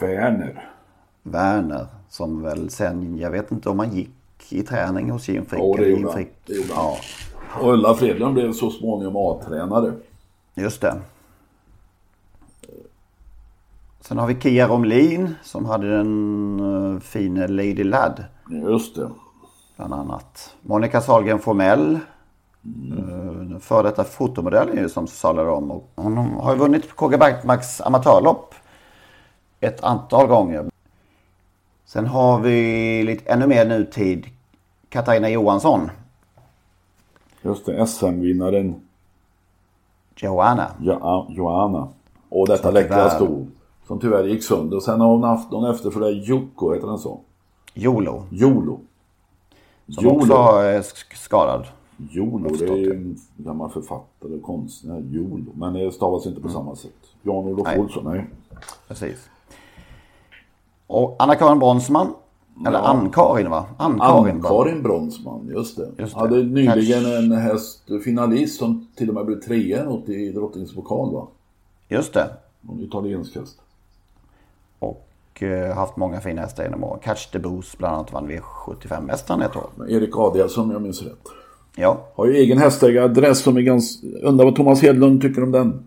Werner. 0.00 0.70
Werner, 1.22 1.86
som 2.08 2.42
väl 2.42 2.70
sen, 2.70 3.18
jag 3.18 3.30
vet 3.30 3.50
inte 3.50 3.68
om 3.68 3.78
han 3.78 3.92
gick 3.92 4.52
i 4.52 4.62
träning 4.62 5.10
hos 5.10 5.28
Jim 5.28 5.46
Frick. 5.46 5.76
Det. 5.76 6.12
Frick. 6.12 6.32
Det 6.46 6.54
gjorde 6.54 6.74
han. 6.74 6.84
Ja, 6.84 6.98
Och 7.58 7.72
Ulla 7.72 7.94
Fredlund 7.94 8.34
blev 8.34 8.52
så 8.52 8.70
småningom 8.70 9.16
A-tränare. 9.16 9.92
just 10.54 10.80
det. 10.80 11.00
Sen 14.00 14.18
har 14.18 14.26
vi 14.26 14.40
Kia 14.40 14.68
Romlin 14.68 15.34
som 15.42 15.64
hade 15.66 15.96
den 15.96 16.60
uh, 16.60 17.00
fina 17.00 17.46
Lady 17.46 17.84
Ladd 17.84 18.24
Just 18.48 18.94
det. 18.96 19.10
bland 19.76 19.94
annat. 19.94 20.54
Monica 20.62 21.00
Sahlgren 21.00 21.38
Formell. 21.38 21.98
Uh, 22.92 23.58
för 23.58 23.82
detta 23.82 24.04
fotomodellen 24.04 24.76
ju 24.76 24.88
som 24.88 25.06
salade 25.06 25.50
om. 25.50 25.70
Och 25.70 25.90
hon 25.96 26.16
har 26.16 26.52
ju 26.52 26.58
vunnit 26.58 26.96
KG 26.96 27.16
Bergmarks 27.18 27.80
amatörlopp 27.80 28.54
ett 29.60 29.84
antal 29.84 30.26
gånger. 30.26 30.70
Sen 31.84 32.06
har 32.06 32.40
vi 32.40 33.02
lite 33.02 33.32
ännu 33.32 33.46
mer 33.46 33.64
nutid. 33.66 34.26
Katarina 34.88 35.28
Johansson. 35.28 35.90
Just 37.42 37.66
det. 37.66 37.86
SM-vinnaren 37.86 38.74
Joanna. 40.16 40.70
jo- 40.80 41.26
Joanna. 41.28 41.88
Och 42.28 42.46
detta 42.48 42.62
Som 42.62 42.74
läckra 42.74 42.96
tyvärr- 42.96 43.08
sto. 43.16 43.46
Som 43.86 43.98
tyvärr 44.00 44.24
gick 44.24 44.44
sönder. 44.44 44.76
Och 44.76 44.82
sen 44.82 45.00
har 45.00 45.08
hon 45.08 45.22
haft 45.22 45.50
någon 45.50 45.70
efterföljare, 45.74 46.12
Jocko, 46.12 46.72
heter 46.74 46.86
den 46.86 46.98
så? 46.98 47.20
Jolo. 47.74 48.24
Jolo. 48.30 48.80
Som 49.88 50.06
också 50.06 50.32
är 50.34 50.80
sk- 50.80 51.14
skadad. 51.16 51.66
Jolo, 52.10 52.48
det 52.56 52.64
är 52.68 52.76
ju 52.76 52.90
en 52.94 53.16
gammal 53.36 53.70
författare 53.70 54.34
och 54.34 54.42
konstnär. 54.42 55.00
Jolo. 55.00 55.52
Men 55.54 55.72
det 55.72 55.92
stavas 55.92 56.26
inte 56.26 56.40
på 56.40 56.48
samma 56.48 56.76
sätt. 56.76 56.90
Jan-Olof. 57.22 57.76
Olsson, 57.78 58.04
nej. 58.04 58.26
Precis. 58.88 59.28
Och 60.86 61.16
Anna-Karin 61.18 61.58
Bronsman. 61.58 62.14
Eller 62.66 62.78
Ja. 62.78 62.84
Ann-Karin 62.84 63.50
va? 63.50 63.66
Ann-Karin. 63.78 64.34
Ann-Karin 64.36 64.82
Bronsman, 64.82 65.48
just 65.54 65.76
det. 65.76 65.88
Just 65.98 66.14
det. 66.14 66.20
Hade 66.20 66.36
nyligen 66.42 67.04
Catch. 67.04 67.18
en 67.18 67.32
hästfinalist 67.32 68.58
som 68.58 68.86
till 68.96 69.08
och 69.08 69.14
med 69.14 69.26
blev 69.26 69.40
trea 69.40 69.86
i 70.06 70.32
Drottningens 70.32 70.74
pokal 70.74 71.12
va? 71.14 71.26
Just 71.88 72.14
det. 72.14 72.30
Någon 72.60 72.80
italiensk 72.80 73.36
häst. 73.36 73.58
Och 74.78 75.42
eh, 75.42 75.74
haft 75.76 75.96
många 75.96 76.20
fina 76.20 76.40
hästar 76.42 76.62
genom 76.62 76.84
åren. 76.84 77.00
Catch 77.02 77.26
the 77.32 77.38
Boost 77.38 77.78
bland 77.78 77.94
annat 77.94 78.12
vann 78.12 78.30
V75-mästaren 78.30 79.42
ett 79.42 79.56
år. 79.56 79.70
Erik 79.88 80.16
Adielsson 80.16 80.64
om 80.64 80.70
jag 80.70 80.82
minns 80.82 81.02
rätt. 81.02 81.28
Ja, 81.76 82.00
Har 82.14 82.26
ju 82.26 82.34
egen 82.36 82.58
hästägaradress 82.58 83.38
som 83.42 83.56
är 83.56 83.60
ganska... 83.60 84.06
Undrar 84.22 84.44
vad 84.44 84.56
Thomas 84.56 84.82
Hedlund 84.82 85.20
tycker 85.22 85.42
om 85.42 85.52
den? 85.52 85.84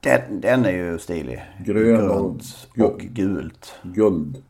den, 0.00 0.40
den 0.40 0.64
är 0.64 0.70
ju 0.70 0.98
stilig. 0.98 1.44
Grön 1.64 2.10
och- 2.10 2.36
och 2.84 2.98
gult. 3.00 3.74
Guld. 3.82 4.42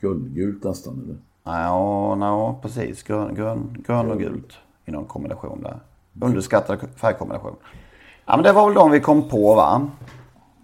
Guldgult 0.00 0.64
nästan 0.64 1.02
eller? 1.04 1.16
Ja, 1.44 2.14
no, 2.14 2.58
precis. 2.62 3.02
Grön, 3.02 3.34
grön, 3.34 3.84
grön 3.86 4.10
och 4.10 4.18
gult 4.18 4.52
i 4.86 4.90
någon 4.90 5.04
kombination 5.04 5.62
där. 5.62 5.80
Underskattad 6.26 6.78
färgkombination. 6.96 7.56
Ja, 8.26 8.36
men 8.36 8.42
det 8.44 8.52
var 8.52 8.66
väl 8.66 8.74
de 8.74 8.90
vi 8.90 9.00
kom 9.00 9.28
på 9.28 9.54
va? 9.54 9.88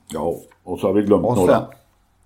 Ja, 0.09 0.35
och 0.65 0.79
så 0.79 0.87
har 0.87 0.95
vi 0.95 1.03
glömt 1.03 1.25
Och 1.25 1.37
några. 1.37 1.53
sen, 1.59 1.63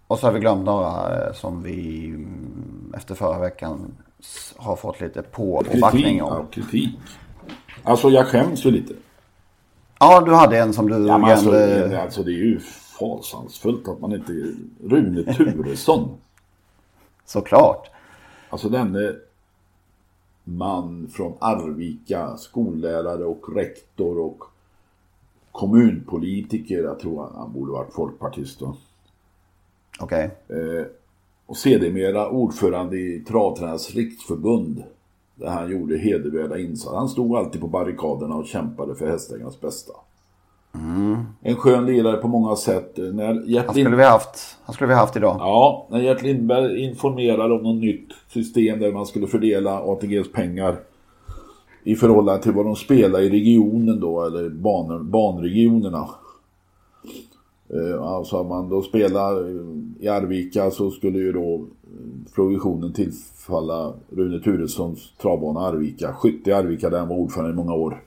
och 0.07 0.19
så 0.19 0.27
har 0.27 0.33
vi 0.33 0.41
glömt 0.41 0.65
några 0.65 1.27
eh, 1.27 1.33
som 1.33 1.63
vi 1.63 2.07
mm, 2.07 2.95
efter 2.97 3.15
förra 3.15 3.39
veckan 3.39 3.93
har 4.57 4.77
fått 4.77 5.01
lite 5.01 5.23
på 5.23 5.55
och 5.55 5.65
Kritik. 5.65 5.81
backning 5.81 6.23
om. 6.23 6.33
Ja, 6.33 6.45
kritik. 6.51 6.99
Alltså 7.83 8.09
jag 8.09 8.27
skäms 8.27 8.65
ju 8.67 8.71
lite. 8.71 8.95
Ja, 10.01 10.21
du 10.21 10.35
hade 10.35 10.59
en 10.59 10.73
som 10.73 10.89
du 10.91 11.07
Ja, 11.07 11.19
men 11.19 11.31
alltså, 11.31 11.51
alltså 12.03 12.23
det 12.23 12.31
är 12.31 12.45
ju 12.45 12.61
fasansfullt 12.99 13.89
att 13.89 14.01
man 14.01 14.13
inte... 14.13 14.33
Rune 14.85 15.35
Turesson. 15.35 16.09
Såklart. 17.31 17.91
Alltså 18.49 18.69
denne 18.69 19.17
man 20.45 21.09
från 21.13 21.33
Arvika, 21.41 22.37
skollärare 22.37 23.25
och 23.25 23.57
rektor 23.57 24.19
och 24.19 24.45
kommunpolitiker. 25.53 26.83
Jag 26.83 26.99
tror 26.99 27.23
han, 27.23 27.33
han 27.35 27.53
borde 27.53 27.73
varit 27.73 27.93
folkpartist 27.93 28.61
då. 28.61 28.77
Okej. 30.01 30.31
Och 31.47 31.57
sedermera 31.57 32.31
ordförande 32.31 32.97
i 32.97 33.25
Travtränarnas 33.29 33.95
riksförbund. 33.95 34.85
Där 35.35 35.51
han 35.51 35.71
gjorde 35.71 35.99
hedervärda 35.99 36.59
insatser. 36.59 36.97
Han 36.97 37.09
stod 37.09 37.37
alltid 37.37 37.61
på 37.61 37.69
barrikaderna 37.69 38.35
och 38.35 38.47
kämpade 38.47 38.95
för 38.95 39.11
hästägarnas 39.11 39.61
bästa. 39.61 39.93
En 41.43 41.57
skön 41.57 41.87
lirare 41.87 42.17
på 42.17 42.29
många 42.29 42.57
sätt. 42.57 42.93
När 42.97 43.43
Gert 43.47 43.67
Han 43.67 43.75
skulle 43.75 43.97
vi 43.97 44.05
haft, 44.05 44.57
han 44.65 44.75
skulle 44.75 44.89
vi 44.89 44.95
haft 44.95 45.17
idag. 45.17 45.37
Ja, 45.39 45.87
när 45.91 46.01
Gert 46.01 46.23
Lindberg 46.23 46.85
informerade 46.85 47.55
om 47.55 47.63
något 47.63 47.83
nytt 47.83 48.09
system 48.29 48.79
där 48.79 48.93
man 48.93 49.07
skulle 49.07 49.27
fördela 49.27 49.81
ATGs 49.81 50.33
pengar 50.33 50.77
i 51.85 51.95
förhållande 51.97 52.43
till 52.43 52.53
vad 52.53 52.67
de 52.67 52.77
spelar 52.77 53.21
i 53.21 53.31
regionen 53.31 54.01
då, 54.01 54.25
eller 54.25 54.49
ban, 54.49 55.11
banregionerna. 55.11 56.09
Eh, 57.75 58.03
Alltså 58.03 58.37
om 58.39 58.49
man 58.49 58.69
då 58.69 58.83
spelar 58.83 59.49
i 60.01 60.09
Arvika 60.09 60.71
så 60.71 60.91
skulle 60.91 61.19
ju 61.19 61.33
då 61.33 61.55
eh, 61.55 62.33
provisionen 62.35 62.93
tillfalla 62.93 63.93
Rune 64.11 64.41
Turessons 64.41 65.13
travbana 65.23 65.61
Arvika. 65.61 66.13
Skytte 66.13 66.51
i 66.51 66.53
Arvika 66.53 66.91
där 66.91 66.99
han 66.99 67.09
var 67.09 67.17
ordförande 67.17 67.53
i 67.53 67.57
många 67.57 67.75
år. 67.75 68.03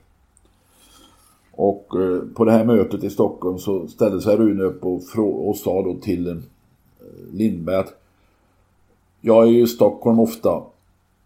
Och 1.56 1.86
eh, 2.00 2.20
på 2.34 2.44
det 2.44 2.52
här 2.52 2.64
mötet 2.64 3.04
i 3.04 3.10
Stockholm 3.10 3.58
så 3.58 3.88
ställde 3.88 4.20
sig 4.20 4.36
Rune 4.36 4.62
upp 4.62 4.84
och, 4.84 5.48
och 5.48 5.56
sa 5.56 5.82
då 5.82 5.94
till 5.94 6.28
eh, 6.28 6.36
Lindberg 7.32 7.76
att 7.76 7.94
jag 9.20 9.48
är 9.48 9.52
i 9.52 9.66
Stockholm 9.66 10.20
ofta 10.20 10.62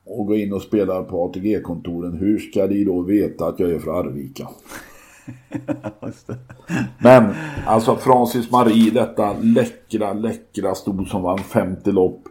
och 0.04 0.26
går 0.26 0.36
in 0.36 0.52
och 0.52 0.62
spelar 0.62 1.02
på 1.02 1.24
ATG-kontoren. 1.24 2.16
Hur 2.16 2.38
ska 2.38 2.66
de 2.66 2.84
då 2.84 3.00
veta 3.00 3.46
att 3.46 3.60
jag 3.60 3.70
är 3.70 3.78
från 3.78 3.96
Arvika? 3.96 4.48
Men 6.98 7.34
alltså 7.66 7.96
Francis 7.96 8.50
Marie, 8.50 8.90
detta 8.90 9.36
läckra, 9.42 10.12
läckra 10.12 10.74
sto 10.74 11.04
som 11.04 11.22
vann 11.22 11.38
50 11.38 11.92
lopp. 11.92 12.22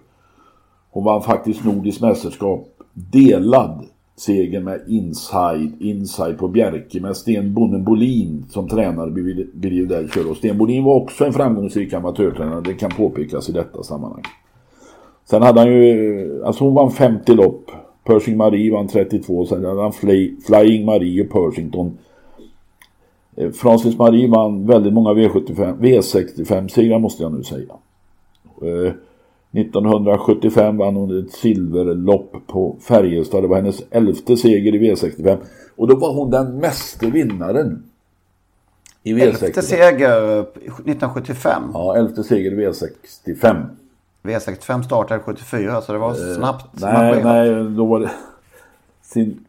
Hon 0.89 1.03
vann 1.03 1.23
faktiskt 1.23 1.63
Nordiskt 1.63 2.01
mästerskap. 2.01 2.67
Delad 2.93 3.85
seger 4.17 4.59
med 4.59 4.81
Inside, 4.87 5.71
Inside 5.79 6.37
på 6.37 6.47
Bjerke 6.47 7.01
med 7.01 7.17
Sten 7.17 7.53
Bonnen 7.53 7.83
Bolin 7.83 8.45
som 8.49 8.69
tränare 8.69 9.09
vid 9.09 9.87
där 9.87 10.07
kör. 10.07 10.31
Och 10.31 10.37
Sten 10.37 10.57
Bolin 10.57 10.83
var 10.83 10.95
också 10.95 11.25
en 11.25 11.33
framgångsrik 11.33 11.93
amatörtränare. 11.93 12.61
Det 12.61 12.73
kan 12.73 12.91
påpekas 12.91 13.49
i 13.49 13.51
detta 13.51 13.83
sammanhang. 13.83 14.23
Sen 15.25 15.41
hade 15.41 15.59
han 15.59 15.69
ju, 15.71 16.43
alltså 16.45 16.63
hon 16.63 16.73
vann 16.73 16.91
50 16.91 17.33
lopp. 17.33 17.71
Pershing 18.03 18.37
Marie 18.37 18.71
vann 18.71 18.87
32. 18.87 19.45
Sen 19.45 19.65
hade 19.65 19.81
han 19.81 19.93
Fly, 19.93 20.35
Flying 20.47 20.85
Marie 20.85 21.23
och 21.23 21.29
Pershington. 21.29 21.97
Eh, 23.35 23.51
Francis 23.51 23.97
Marie 23.97 24.27
vann 24.27 24.67
väldigt 24.67 24.93
många 24.93 25.13
V75, 25.13 25.79
V65-segrar 25.79 26.99
måste 26.99 27.23
jag 27.23 27.33
nu 27.33 27.43
säga. 27.43 27.73
Eh, 28.61 28.93
Eh, 29.57 29.61
1975 29.61 30.77
vann 30.77 30.95
hon 30.95 31.19
ett 31.19 31.31
silverlopp 31.31 32.35
på 32.47 32.77
Färjestad. 32.87 33.43
Det 33.43 33.47
var 33.47 33.55
hennes 33.55 33.83
elfte 33.89 34.37
seger 34.37 34.75
i 34.75 34.79
V65. 34.79 35.37
Och 35.75 35.87
då 35.87 35.95
var 35.95 36.13
hon 36.13 36.31
den 36.31 36.57
meste 36.57 37.05
vinnaren. 37.05 37.83
I 39.03 39.13
V65. 39.13 39.21
Elfte 39.21 39.61
seger 39.61 40.41
1975. 40.41 41.63
Ja, 41.73 41.95
elfte 41.95 42.23
seger 42.23 42.51
i 42.51 42.67
V65. 42.67 43.65
V65 44.23 44.81
startade 44.81 45.19
74 45.19 45.81
så 45.81 45.93
det 45.93 45.99
var 45.99 46.13
snabbt. 46.35 46.65
Nej, 46.71 46.93
marscherat. 46.93 47.23
nej, 47.23 47.75
då 47.77 47.85
var 47.85 47.99
det 47.99 48.11
sin 49.01 49.45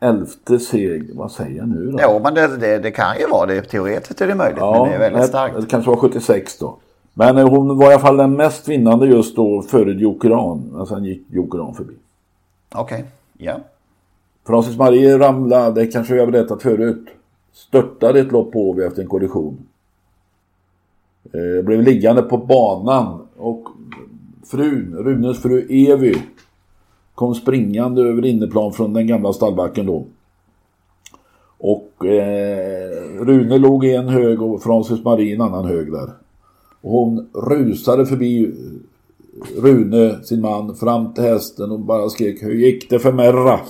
elfte 0.00 0.58
seger. 0.58 1.14
Vad 1.14 1.32
säger 1.32 1.56
jag 1.56 1.68
nu 1.68 1.90
då? 1.90 1.98
Jo, 2.02 2.20
men 2.22 2.34
det, 2.34 2.56
det, 2.56 2.78
det 2.78 2.90
kan 2.90 3.18
ju 3.18 3.26
vara 3.26 3.46
det. 3.46 3.62
Teoretiskt 3.62 4.20
är 4.20 4.26
det 4.26 4.34
möjligt. 4.34 4.60
men 4.60 4.88
det 4.88 4.94
är 4.94 4.98
väldigt 4.98 5.26
starkt. 5.26 5.60
Det 5.60 5.66
kanske 5.66 5.90
var 5.90 5.96
76 5.96 6.58
då. 6.58 6.78
Men 7.18 7.38
hon 7.38 7.78
var 7.78 7.90
i 7.90 7.94
alla 7.94 8.02
fall 8.02 8.16
den 8.16 8.36
mest 8.36 8.68
vinnande 8.68 9.06
just 9.06 9.36
då 9.36 9.62
före 9.62 9.92
Jokeran. 9.92 10.74
Alltså 10.76 10.94
han 10.94 11.04
gick 11.04 11.22
Jokeran 11.30 11.74
förbi. 11.74 11.94
Okej, 12.74 13.04
ja. 13.38 13.56
Francis 14.46 14.76
Marie 14.76 15.18
ramlade, 15.18 15.80
det 15.80 15.86
kanske 15.86 16.14
vi 16.14 16.20
har 16.20 16.26
berättat 16.26 16.62
förut. 16.62 17.06
Störtade 17.52 18.20
ett 18.20 18.32
lopp 18.32 18.52
på 18.52 18.70
Åby 18.70 18.82
efter 18.82 19.02
en 19.02 19.08
kollision. 19.08 19.58
Eh, 21.24 21.64
blev 21.64 21.82
liggande 21.82 22.22
på 22.22 22.36
banan 22.36 23.20
och 23.36 23.68
frun, 24.46 24.94
Runes 24.98 25.42
fru 25.42 25.66
Evy 25.70 26.14
kom 27.14 27.34
springande 27.34 28.02
över 28.02 28.24
inneplan 28.24 28.72
från 28.72 28.92
den 28.92 29.06
gamla 29.06 29.32
stallbacken 29.32 29.86
då. 29.86 30.04
Och 31.58 32.06
eh, 32.06 32.90
Rune 33.20 33.58
låg 33.58 33.84
i 33.84 33.94
en 33.94 34.08
hög 34.08 34.42
och 34.42 34.62
Francis 34.62 35.04
Marie 35.04 35.30
i 35.30 35.34
en 35.34 35.40
annan 35.40 35.64
hög 35.64 35.92
där. 35.92 36.10
Och 36.80 36.90
hon 36.92 37.28
rusade 37.34 38.06
förbi 38.06 38.54
Rune, 39.56 40.22
sin 40.22 40.40
man, 40.40 40.76
fram 40.76 41.14
till 41.14 41.24
hästen 41.24 41.70
och 41.70 41.80
bara 41.80 42.08
skrek 42.08 42.42
Hur 42.42 42.54
gick 42.54 42.90
det 42.90 42.98
för 42.98 43.12
Merra? 43.12 43.60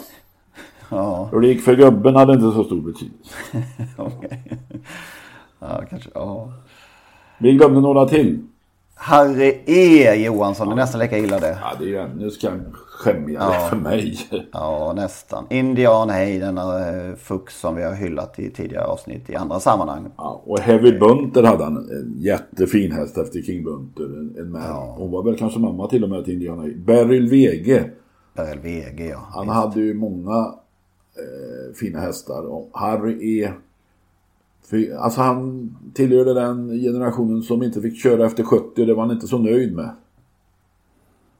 Ja, 0.90 1.28
Hur 1.32 1.40
det 1.40 1.48
gick 1.48 1.62
för 1.62 1.76
gubben 1.76 2.16
hade 2.16 2.32
inte 2.32 2.52
så 2.52 2.64
stor 2.64 2.80
betydelse. 2.80 3.34
okej. 3.96 4.42
Ja, 5.58 5.82
kanske. 5.90 6.10
Ja. 6.14 6.52
Vi 7.38 7.52
glömde 7.52 7.80
några 7.80 8.08
till. 8.08 8.38
Harry 8.94 9.60
E 9.66 10.14
Johansson, 10.24 10.68
det 10.68 10.74
är 10.74 10.76
nästan 10.76 11.00
lika 11.00 11.18
illa 11.18 11.38
det. 11.38 11.58
Ja, 11.62 11.72
det 11.78 11.84
är 11.84 11.88
ju 11.88 11.96
ännu 11.98 12.28
skam- 12.30 12.74
skämmigare 12.98 13.54
Ja. 13.54 13.60
för 13.70 13.76
mig. 13.76 14.18
Ja, 14.52 14.92
nästan. 14.96 15.44
Indian 15.50 16.10
Hey, 16.10 16.38
denna 16.38 16.88
eh, 16.88 17.14
fux 17.14 17.60
som 17.60 17.76
vi 17.76 17.82
har 17.82 17.94
hyllat 17.94 18.38
i 18.38 18.50
tidigare 18.50 18.84
avsnitt 18.84 19.30
i 19.30 19.34
andra 19.34 19.60
sammanhang. 19.60 20.10
Ja, 20.16 20.42
och 20.46 20.58
Heavy 20.58 20.98
Bunter 20.98 21.42
hade 21.42 21.64
han. 21.64 21.76
En 21.76 22.14
jättefin 22.16 22.92
häst 22.92 23.18
efter 23.18 23.42
King 23.42 23.64
Bunter. 23.64 24.04
En, 24.04 24.34
en 24.38 24.52
man. 24.52 24.88
Hon 24.96 25.10
var 25.10 25.22
väl 25.22 25.36
kanske 25.38 25.58
mamma 25.60 25.86
till 25.88 26.04
och 26.04 26.10
med 26.10 26.24
till 26.24 26.34
Indiana. 26.34 26.68
Beryl 26.86 27.28
Wege. 27.28 27.90
Beryl 28.36 28.58
VG, 28.58 29.08
ja. 29.08 29.26
Han 29.30 29.48
hade 29.48 29.80
ju 29.80 29.94
många 29.94 30.36
eh, 31.16 31.74
fina 31.80 32.00
hästar. 32.00 32.42
Och 32.42 32.70
Harry 32.72 33.40
E. 33.42 33.52
För, 34.70 34.96
alltså 34.96 35.20
han 35.20 35.70
tillhörde 35.94 36.34
den 36.34 36.80
generationen 36.80 37.42
som 37.42 37.62
inte 37.62 37.80
fick 37.80 38.02
köra 38.02 38.26
efter 38.26 38.42
70 38.44 38.80
och 38.80 38.86
det 38.86 38.94
var 38.94 39.02
han 39.02 39.14
inte 39.14 39.26
så 39.26 39.38
nöjd 39.38 39.74
med. 39.76 39.90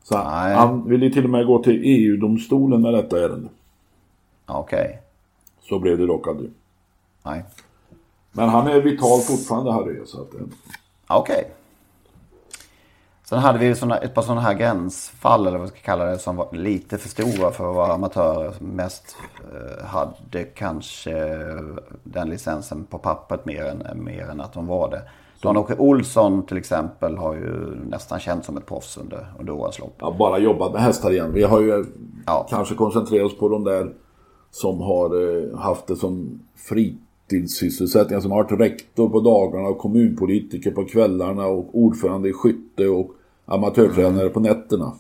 Så 0.09 0.19
Nej. 0.19 0.55
han 0.55 0.89
ville 0.89 1.11
till 1.11 1.25
och 1.25 1.31
med 1.31 1.47
gå 1.47 1.63
till 1.63 1.81
EU-domstolen 1.85 2.83
med 2.83 2.95
detta 2.95 3.25
ärende. 3.25 3.49
Okej. 4.47 5.03
Så 5.61 5.79
blev 5.79 5.99
det 5.99 6.07
dock 6.07 6.29
aldrig. 6.29 6.51
Nej. 7.23 7.45
Men 8.33 8.49
han 8.49 8.67
är 8.67 8.81
vital 8.81 9.21
fortfarande 9.21 9.73
Harry. 9.73 10.07
Så 10.07 10.23
att, 10.23 10.35
eh, 10.35 10.41
Okej. 11.07 11.51
Sen 13.25 13.39
hade 13.39 13.59
vi 13.59 13.75
såna, 13.75 13.97
ett 13.97 14.15
par 14.15 14.23
sådana 14.23 14.41
här 14.41 14.55
gränsfall, 14.55 15.47
eller 15.47 15.59
vad 15.59 15.67
vi 15.67 15.71
ska 15.71 15.81
kalla 15.81 16.05
det, 16.05 16.19
som 16.19 16.37
var 16.37 16.49
lite 16.53 16.99
för 16.99 17.09
stora 17.09 17.51
för 17.51 17.71
att 17.71 17.77
vara 17.77 17.93
amatörer. 17.93 18.53
Som 18.53 18.67
mest 18.67 19.17
eh, 19.53 19.87
hade 19.87 20.45
kanske 20.45 21.15
den 22.03 22.31
licensen 22.31 22.85
på 22.85 22.99
pappret 22.99 23.47
mer 23.47 23.65
än, 23.65 24.05
mer 24.05 24.29
än 24.31 24.41
att 24.41 24.53
de 24.53 24.67
var 24.67 24.91
det. 24.91 25.03
Dan-Åke 25.43 25.75
Olsson 25.79 26.47
till 26.47 26.57
exempel 26.57 27.17
har 27.17 27.35
ju 27.35 27.77
nästan 27.91 28.19
känts 28.21 28.47
som 28.47 28.57
ett 28.57 28.67
proffs 28.67 28.97
under, 28.99 29.33
under 29.39 29.53
årens 29.53 29.79
lopp. 29.79 29.95
har 30.01 30.19
bara 30.19 30.39
jobbat 30.39 30.73
med 30.73 30.83
hästar 30.83 31.11
igen. 31.11 31.33
Vi 31.35 31.43
har 31.43 31.61
ju 31.61 31.85
Ja. 32.27 32.47
kanske 32.51 32.75
koncentrerat 32.75 33.27
oss 33.27 33.39
på 33.39 33.49
de 33.49 33.65
där 33.65 33.93
som 34.51 34.81
har 34.81 35.07
eh, 35.53 35.59
haft 35.59 35.87
det 35.87 35.97
som 35.97 36.41
fritidssysselsättning. 36.57 38.21
Som 38.21 38.31
har 38.31 38.43
varit 38.45 38.61
rektor 38.61 39.09
på 39.09 39.21
dagarna 39.21 39.69
och 39.69 39.79
kommunpolitiker 39.79 40.71
på 40.71 40.85
kvällarna 40.85 41.47
och 41.47 41.67
ordförande 41.73 42.29
i 42.29 42.33
skytte 42.33 42.89
och 42.89 43.11
amatörtränare 43.47 44.29
på 44.29 44.41
nätterna. 44.41 44.93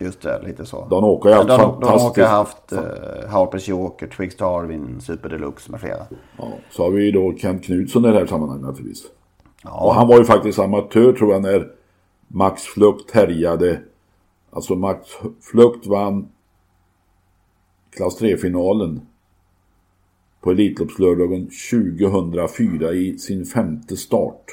Just 0.00 0.22
det, 0.22 0.42
lite 0.46 0.66
så. 0.66 0.86
Dan-Åke 0.90 1.28
har 1.28 1.34
haft 1.36 1.48
Dan- 1.48 1.58
fantastiskt. 1.60 2.26
har 2.26 2.36
haft 2.36 2.72
eh, 2.72 3.28
Harpers 3.30 3.68
Joker, 3.68 4.06
Twix 4.06 4.36
Darwin, 4.36 5.00
Super 5.00 5.28
Deluxe 5.28 5.70
med 5.70 5.80
flera. 5.80 6.02
Ja, 6.38 6.48
så 6.70 6.82
har 6.82 6.90
vi 6.90 7.10
då 7.10 7.34
Kent 7.38 7.64
Knutsson 7.64 8.04
i 8.04 8.08
det 8.08 8.18
här 8.18 8.26
sammanhanget 8.26 8.64
naturligtvis. 8.66 9.02
Och 9.70 9.88
Ja, 9.88 9.92
han 9.92 10.08
var 10.08 10.18
ju 10.18 10.24
faktiskt 10.24 10.58
amatör 10.58 11.12
tror 11.12 11.32
jag 11.32 11.42
när 11.42 11.72
Max 12.28 12.62
Flukt 12.62 13.10
härjade. 13.10 13.80
Alltså 14.50 14.74
Max 14.74 15.08
Flukt 15.40 15.86
vann 15.86 16.28
klass 17.90 18.20
3-finalen 18.20 19.00
på 20.40 20.50
Elitloppslördagen 20.50 21.50
2004 21.70 22.92
i 22.92 23.18
sin 23.18 23.44
femte 23.44 23.96
start. 23.96 24.44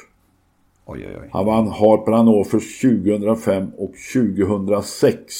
oj 0.86 1.06
oj 1.06 1.18
oj. 1.22 1.30
Han 1.32 1.46
vann 1.46 1.68
Harper 1.68 2.12
Hannovers 2.12 2.80
2005 2.80 3.70
och 3.78 3.92
2006. 4.12 5.34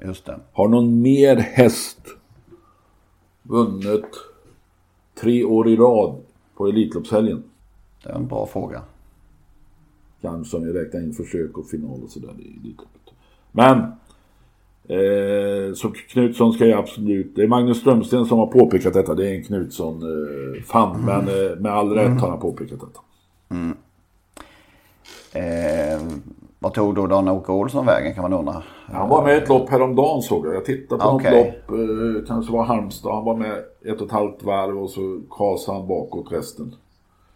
Just 0.00 0.26
det. 0.26 0.40
Har 0.52 0.68
någon 0.68 1.00
mer 1.02 1.36
häst 1.36 2.00
vunnit 3.42 4.06
tre 5.20 5.44
år 5.44 5.68
i 5.68 5.76
rad 5.76 6.20
på 6.56 6.66
Elitloppshelgen? 6.66 7.42
Det 8.06 8.12
är 8.12 8.16
en 8.16 8.26
bra 8.26 8.46
fråga. 8.46 8.82
Kanske 10.22 10.56
om 10.56 10.64
vi 10.64 10.72
räknar 10.72 11.00
in 11.00 11.12
försök 11.12 11.58
och 11.58 11.66
final 11.66 12.02
och 12.04 12.10
sådär. 12.10 12.34
Men 13.52 13.78
eh, 14.88 15.74
så 15.74 15.90
Knutsson 16.08 16.52
ska 16.52 16.66
ju 16.66 16.72
absolut... 16.72 17.36
Det 17.36 17.42
är 17.42 17.48
Magnus 17.48 17.80
Strömsten 17.80 18.26
som 18.26 18.38
har 18.38 18.46
påpekat 18.46 18.94
detta. 18.94 19.14
Det 19.14 19.30
är 19.30 19.34
en 19.34 19.44
Knutsson 19.44 20.02
eh, 20.02 20.62
fan. 20.62 21.04
Men 21.04 21.28
eh, 21.28 21.56
med 21.58 21.72
all 21.72 21.90
rätt 21.92 22.20
har 22.20 22.30
han 22.30 22.40
påpekat 22.40 22.80
detta. 22.80 23.00
Eh, 25.38 26.00
Vad 26.58 26.74
tog 26.74 26.94
då 26.94 27.06
Dan-Åke 27.06 27.52
Olsson 27.52 27.86
vägen 27.86 28.14
kan 28.14 28.22
man 28.22 28.32
undra? 28.32 28.62
Han 28.86 29.08
var 29.08 29.24
med 29.24 29.34
i 29.34 29.42
ett 29.42 29.48
lopp 29.48 29.68
häromdagen 29.70 30.22
såg 30.22 30.46
jag. 30.46 30.54
Jag 30.54 30.64
tittade 30.64 31.02
på 31.02 31.08
Okej. 31.08 31.44
något 31.68 31.78
lopp, 31.78 31.80
eh, 31.80 32.26
kanske 32.26 32.52
var 32.52 32.64
Halmstad. 32.64 33.14
Han 33.14 33.24
var 33.24 33.36
med 33.36 33.58
ett 33.84 34.00
och 34.00 34.06
ett 34.06 34.12
halvt 34.12 34.42
varv 34.42 34.78
och 34.78 34.90
så 34.90 35.20
kasade 35.38 35.78
han 35.78 35.88
bakåt 35.88 36.32
resten. 36.32 36.74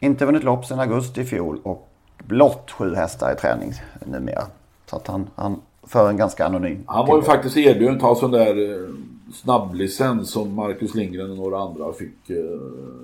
Inte 0.00 0.26
vunnit 0.26 0.44
lopp 0.44 0.64
sedan 0.66 0.80
augusti 0.80 1.20
i 1.20 1.24
fjol 1.24 1.60
och 1.62 1.88
blott 2.18 2.70
sju 2.70 2.94
hästar 2.94 3.32
i 3.32 3.36
träning 3.36 3.72
numera. 4.06 4.42
Så 4.86 4.96
att 4.96 5.06
han, 5.06 5.30
han 5.34 5.60
för 5.82 6.08
en 6.10 6.16
ganska 6.16 6.46
anonym. 6.46 6.82
Han 6.86 7.06
var 7.06 7.16
ju 7.16 7.22
faktiskt 7.22 7.56
erbjuden 7.56 7.94
att 7.94 8.00
ta 8.00 8.14
sån 8.14 8.30
där 8.30 8.70
eh, 8.84 8.88
snabblicens 9.34 10.30
som 10.30 10.54
Marcus 10.54 10.94
Lindgren 10.94 11.30
och 11.30 11.36
några 11.36 11.58
andra 11.58 11.92
fick. 11.92 12.30
Eh, 12.30 12.36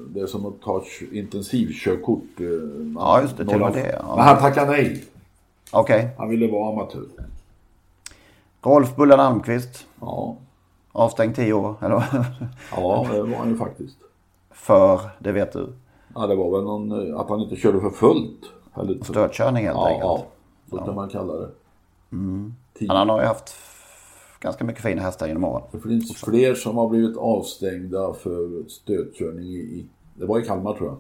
det 0.09 0.20
är 0.20 0.26
som 0.26 0.46
att 0.46 0.61
ta 0.62 0.82
intensivkörkort. 1.12 2.40
Eh, 2.40 2.46
Ja, 2.96 3.20
just 3.22 3.37
det, 3.37 3.46
till 3.46 3.59
några- 3.59 3.72
det, 3.72 3.96
ja. 4.02 4.16
Men 4.16 4.24
han 4.24 4.38
tackade 4.38 4.70
nej. 4.70 5.04
Okej. 5.72 6.09
Han 6.18 6.28
ville 6.28 6.52
vara 6.52 6.72
amatör. 6.72 7.02
Rolf 8.62 8.96
Bullen 8.96 9.20
Almqvist. 9.20 9.87
Ja, 10.00 10.37
Avstängd 10.92 11.37
10 11.37 11.52
år. 11.52 11.74
Eller? 11.82 12.04
ja 12.76 13.06
det 13.12 13.22
var 13.22 13.37
han 13.37 13.48
ju 13.48 13.56
faktiskt. 13.56 13.96
för, 14.50 15.00
det 15.18 15.32
vet 15.32 15.52
du, 15.52 15.68
Ja, 16.16 16.26
det 16.26 16.35
var 16.35 16.50
väl 16.50 16.64
någon, 16.64 17.11
eh, 17.11 17.20
att 17.20 17.29
han 17.29 17.40
inte 17.40 17.57
körde 17.57 17.81
för 17.81 17.90
fullt. 17.90 18.40
Eller, 18.74 19.05
störtkörning 19.05 19.64
helt 19.64 19.76
ja, 19.76 19.87
enkelt. 19.88 20.05
ja, 20.05 20.24
så 20.70 20.76
kan 20.85 20.94
man 20.94 21.09
kalla 21.09 21.35
det. 21.35 21.48
Men 22.09 22.57
han 22.88 23.09
har 23.09 23.20
ju 23.20 23.26
haft 23.26 23.55
ganska 24.40 24.64
mycket 24.64 24.83
fina 24.83 25.02
hästar 25.02 25.26
genom 25.26 25.44
åren. 25.44 25.62
Det 25.72 25.81
finns 25.81 26.16
fler 26.20 26.55
som 26.55 26.76
har 26.76 26.88
blivit 26.88 27.16
avstängda 27.16 28.12
för 28.12 28.68
stötkörning 28.68 29.46
i, 29.46 29.87
det 30.14 30.26
var 30.26 30.38
i 30.38 30.44
Kalmar 30.44 30.74
tror 30.74 30.88
jag. 30.88 30.98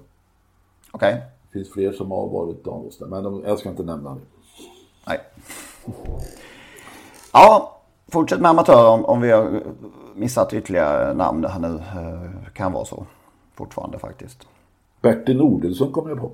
Okej. 0.90 1.22
Det 1.42 1.58
finns 1.58 1.72
fler 1.72 1.92
som 1.92 2.10
har 2.10 2.28
varit 2.28 2.66
avstängda, 2.66 3.14
men 3.14 3.24
de, 3.24 3.42
jag 3.46 3.58
ska 3.58 3.68
inte 3.68 3.82
nämna 3.82 4.14
det. 4.14 4.20
Nej. 5.06 5.20
Ja, 7.32 7.80
fortsätt 8.08 8.40
med 8.40 8.50
amatörer 8.50 8.88
om, 8.90 9.04
om 9.04 9.20
vi 9.20 9.30
har 9.30 9.62
missat 10.14 10.52
ytterligare 10.52 11.14
namn 11.14 11.44
här 11.44 11.60
nu. 11.60 11.74
Eh, 11.76 12.52
Kan 12.52 12.72
vara 12.72 12.84
så 12.84 13.06
fortfarande 13.54 13.98
faktiskt. 13.98 14.46
Bertil 15.06 15.36
Nordensson 15.36 15.92
kom 15.92 16.08
jag 16.08 16.18
på. 16.18 16.32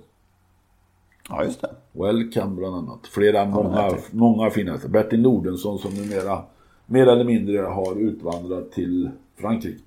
Ja, 1.29 1.45
just 1.45 1.61
det. 1.61 1.71
Welcome 1.93 2.57
bland 2.57 2.77
annat. 2.77 3.07
Flera, 3.07 3.45
många, 3.45 3.87
rätt 3.87 4.15
i. 4.15 4.17
många 4.17 4.51
fina. 4.51 4.79
Bertil 4.89 5.23
Nordensson 5.23 5.79
som 5.79 5.95
numera 5.95 6.43
mer 6.87 7.07
eller 7.07 7.25
mindre 7.25 7.59
har 7.59 8.01
utvandrat 8.01 8.73
till 8.73 9.11
Frankrike. 9.37 9.83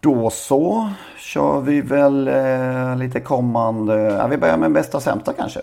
Då 0.00 0.30
så 0.30 0.90
kör 1.18 1.60
vi 1.60 1.80
väl 1.80 2.28
eh, 2.28 2.96
lite 2.98 3.20
kommande. 3.20 3.94
Ja, 3.94 4.26
vi 4.26 4.36
börjar 4.36 4.58
med 4.58 4.72
bästa 4.72 4.96
och 4.96 5.02
sämsta 5.02 5.32
kanske. 5.32 5.60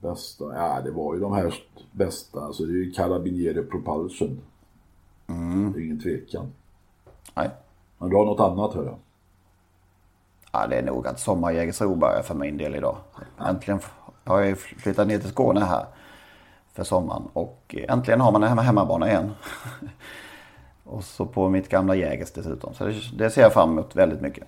Bästa, 0.00 0.44
ja 0.54 0.80
det 0.84 0.90
var 0.90 1.14
ju 1.14 1.20
de 1.20 1.32
här 1.32 1.54
bästa. 1.92 2.40
Alltså 2.40 2.62
det 2.62 2.72
är 2.72 2.84
ju 2.84 2.90
Carabinieri 2.90 3.62
Propulsion. 3.62 4.40
Det 5.26 5.80
är 5.80 5.84
ingen 5.84 6.00
tvekan. 6.00 6.46
Nej. 7.34 7.50
Men 7.98 8.10
du 8.10 8.16
har 8.16 8.24
något 8.24 8.40
annat 8.40 8.74
hör 8.74 8.84
jag. 8.84 8.96
Ja, 10.52 10.66
det 10.66 10.76
är 10.76 10.82
nog 10.82 11.06
att 11.06 11.20
Sommarjägersro 11.20 11.94
börjar 11.94 12.22
för 12.22 12.34
min 12.34 12.56
del 12.56 12.74
idag. 12.74 12.96
Äntligen 13.48 13.80
har 14.24 14.40
jag 14.40 14.58
flyttat 14.58 15.08
ner 15.08 15.18
till 15.18 15.30
Skåne 15.30 15.60
här 15.60 15.86
för 16.72 16.84
sommaren. 16.84 17.22
Och 17.32 17.74
äntligen 17.88 18.20
har 18.20 18.32
man 18.32 18.42
en 18.42 18.48
hemma 18.48 18.62
hemmabana 18.62 19.08
igen. 19.08 19.30
och 20.84 21.04
så 21.04 21.26
på 21.26 21.48
mitt 21.48 21.68
gamla 21.68 21.94
Jägers 21.94 22.32
dessutom. 22.32 22.74
Så 22.74 22.84
det, 22.84 22.94
det 23.18 23.30
ser 23.30 23.42
jag 23.42 23.52
fram 23.52 23.70
emot 23.70 23.96
väldigt 23.96 24.20
mycket. 24.20 24.44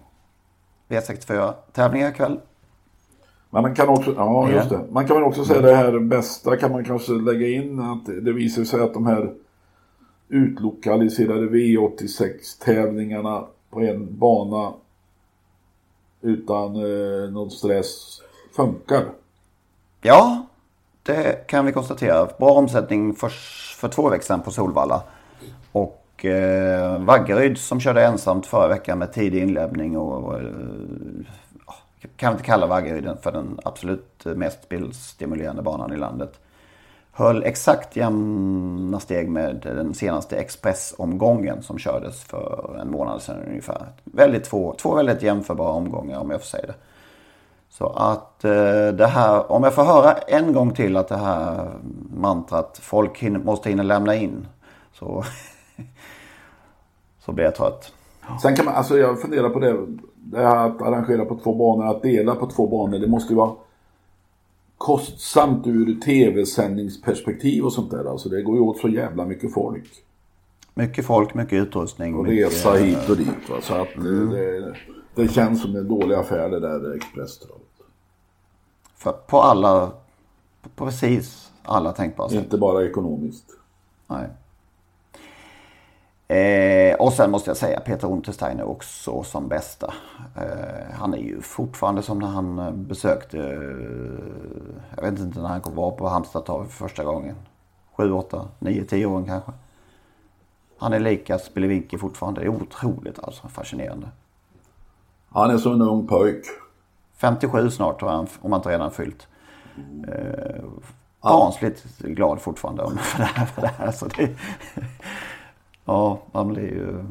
V64 0.88 1.52
tävlingar 1.72 2.10
ikväll. 2.10 2.40
Men 3.50 3.62
man 3.62 3.74
kan 3.74 3.88
också, 3.88 4.14
ja 4.16 4.50
just 4.50 4.70
det. 4.70 4.80
Man 4.90 5.06
kan 5.06 5.16
väl 5.16 5.24
också 5.24 5.44
säga 5.44 5.60
det 5.60 5.74
här 5.74 5.98
bästa 5.98 6.56
kan 6.56 6.72
man 6.72 6.84
kanske 6.84 7.12
lägga 7.12 7.48
in 7.48 7.80
att 7.80 8.06
det 8.06 8.32
visar 8.32 8.64
sig 8.64 8.80
att 8.80 8.94
de 8.94 9.06
här 9.06 9.34
utlokaliserade 10.28 11.46
V86 11.46 12.64
tävlingarna 12.64 13.44
på 13.70 13.80
en 13.80 14.18
bana 14.18 14.72
utan 16.20 16.76
eh, 16.76 17.30
någon 17.30 17.50
stress 17.50 18.22
funkar. 18.56 19.04
Ja, 20.02 20.46
det 21.02 21.46
kan 21.46 21.66
vi 21.66 21.72
konstatera. 21.72 22.28
Bra 22.38 22.50
omsättning 22.50 23.14
för, 23.14 23.28
för 23.76 23.88
två 23.88 24.08
veckor 24.08 24.24
sedan 24.24 24.42
på 24.42 24.50
Solvalla. 24.50 25.02
Och 25.72 26.24
eh, 26.24 27.02
Vaggeryd 27.04 27.58
som 27.58 27.80
körde 27.80 28.04
ensamt 28.04 28.46
förra 28.46 28.68
veckan 28.68 28.98
med 28.98 29.12
tidig 29.12 29.42
inlämning 29.42 29.96
och, 29.96 30.24
och 30.24 30.40
eh, 30.40 30.46
kan 32.16 32.32
inte 32.32 32.44
kalla 32.44 32.66
Vaggeryd 32.66 33.10
för 33.22 33.32
den 33.32 33.58
absolut 33.64 34.24
mest 34.24 34.64
spelstimulerande 34.64 35.62
banan 35.62 35.92
i 35.92 35.96
landet. 35.96 36.40
Höll 37.18 37.42
exakt 37.42 37.96
jämna 37.96 39.00
steg 39.00 39.28
med 39.28 39.60
den 39.62 39.94
senaste 39.94 40.36
Expressomgången 40.36 41.62
som 41.62 41.78
kördes 41.78 42.24
för 42.24 42.78
en 42.80 42.90
månad 42.90 43.22
sedan 43.22 43.42
ungefär. 43.48 43.86
Väldigt 44.04 44.44
två, 44.44 44.74
två 44.78 44.94
väldigt 44.94 45.22
jämförbara 45.22 45.70
omgångar 45.70 46.18
om 46.18 46.30
jag 46.30 46.40
får 46.40 46.46
säga 46.46 46.66
det. 46.66 46.74
Så 47.68 47.86
att 47.86 48.44
eh, 48.44 48.88
det 48.88 49.06
här, 49.06 49.52
om 49.52 49.64
jag 49.64 49.74
får 49.74 49.84
höra 49.84 50.12
en 50.12 50.52
gång 50.52 50.70
till 50.70 50.96
att 50.96 51.08
det 51.08 51.16
här 51.16 51.70
mantrat 52.16 52.78
folk 52.82 53.18
hin 53.18 53.44
måste 53.44 53.68
hinna 53.68 53.82
lämna 53.82 54.14
in. 54.14 54.46
Så, 54.92 55.24
så 57.24 57.32
blir 57.32 57.44
jag 57.44 57.54
trött. 57.54 57.92
Sen 58.42 58.56
kan 58.56 58.64
man, 58.64 58.74
alltså 58.74 58.98
jag 58.98 59.20
funderar 59.20 59.48
på 59.48 59.60
det, 59.60 59.76
det 60.14 60.38
här 60.38 60.66
att 60.66 60.82
arrangera 60.82 61.24
på 61.24 61.36
två 61.36 61.54
banor, 61.54 61.90
att 61.90 62.02
dela 62.02 62.34
på 62.34 62.46
två 62.46 62.66
banor, 62.66 62.98
det 62.98 63.08
måste 63.08 63.32
ju 63.32 63.36
vara 63.36 63.52
kostsamt 64.78 65.66
ur 65.66 66.00
tv-sändningsperspektiv 66.00 67.64
och 67.64 67.72
sånt 67.72 67.90
där. 67.90 68.04
Alltså 68.04 68.28
det 68.28 68.42
går 68.42 68.56
ju 68.56 68.60
åt 68.60 68.78
så 68.78 68.88
jävla 68.88 69.24
mycket 69.24 69.54
folk. 69.54 69.84
Mycket 70.74 71.06
folk, 71.06 71.34
mycket 71.34 71.52
utrustning. 71.52 72.14
Och 72.14 72.24
mycket, 72.24 72.46
resa 72.46 72.72
hit 72.72 73.08
och 73.08 73.16
dit. 73.16 73.48
Va? 73.50 73.56
Så 73.62 73.74
att 73.74 73.96
eh, 73.96 74.02
det, 74.02 74.76
det 75.14 75.28
känns 75.28 75.62
som 75.62 75.76
en 75.76 75.88
dålig 75.88 76.14
affär 76.14 76.48
det 76.48 76.60
där 76.60 76.96
expresstravet. 76.96 77.62
På 79.26 79.40
alla, 79.40 79.92
på 80.62 80.84
precis 80.84 81.52
alla 81.62 81.92
tänkbara 81.92 82.28
sätt. 82.28 82.38
Inte 82.38 82.58
bara 82.58 82.86
ekonomiskt. 82.86 83.44
Nej. 84.06 84.28
Eh, 86.28 86.94
och 86.96 87.12
sen 87.12 87.30
måste 87.30 87.50
jag 87.50 87.56
säga 87.56 87.80
Peter 87.80 88.08
Untersteiner 88.08 88.64
också 88.68 89.22
som 89.22 89.48
bästa. 89.48 89.94
Eh, 90.36 90.94
han 90.94 91.14
är 91.14 91.18
ju 91.18 91.40
fortfarande 91.40 92.02
som 92.02 92.18
när 92.18 92.26
han 92.26 92.58
eh, 92.58 92.70
besökte, 92.72 93.38
eh, 93.38 94.96
jag 94.96 95.10
vet 95.10 95.20
inte 95.20 95.40
när 95.40 95.48
han 95.48 95.60
var 95.74 95.90
på 95.90 96.08
Halmstadtorg 96.08 96.68
för 96.68 96.88
första 96.88 97.04
gången. 97.04 97.34
7, 97.96 98.12
8, 98.12 98.48
9, 98.58 98.84
10 98.84 99.06
år 99.06 99.24
kanske. 99.26 99.52
Han 100.78 100.92
är 100.92 100.98
lika 101.00 101.38
spelevinky 101.38 101.98
fortfarande. 101.98 102.40
Det 102.40 102.44
är 102.46 102.62
otroligt 102.62 103.18
alltså, 103.24 103.48
fascinerande. 103.48 104.08
Han 105.28 105.50
är 105.50 105.58
som 105.58 105.72
en 105.72 105.82
ung 105.82 106.06
pojk. 106.06 106.44
57 107.16 107.70
snart 107.70 107.98
tror 107.98 108.10
jag, 108.10 108.26
om 108.40 108.52
han 108.52 108.58
inte 108.60 108.68
redan 108.68 108.90
fyllt. 108.90 109.26
Eh, 110.08 110.64
barnsligt 111.22 111.98
glad 111.98 112.40
fortfarande 112.40 112.82
om- 112.82 112.98
för 112.98 113.18
det 113.22 113.24
här. 113.24 113.46
För 113.46 113.62
det 113.62 113.68
här 113.78 113.92
så 113.92 114.06
det, 114.06 114.36
ja, 115.86 116.18
han 116.32 116.48
blir 116.48 116.62
ju... 116.62 117.04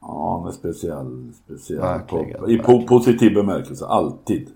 Ja, 0.00 0.48
är 0.48 0.52
speciell. 0.52 1.32
speciell 1.44 1.80
Verkligen, 1.80 2.50
I 2.50 2.58
po 2.58 2.86
positiv 2.86 3.34
bemärkelse. 3.34 3.86
Alltid. 3.86 4.50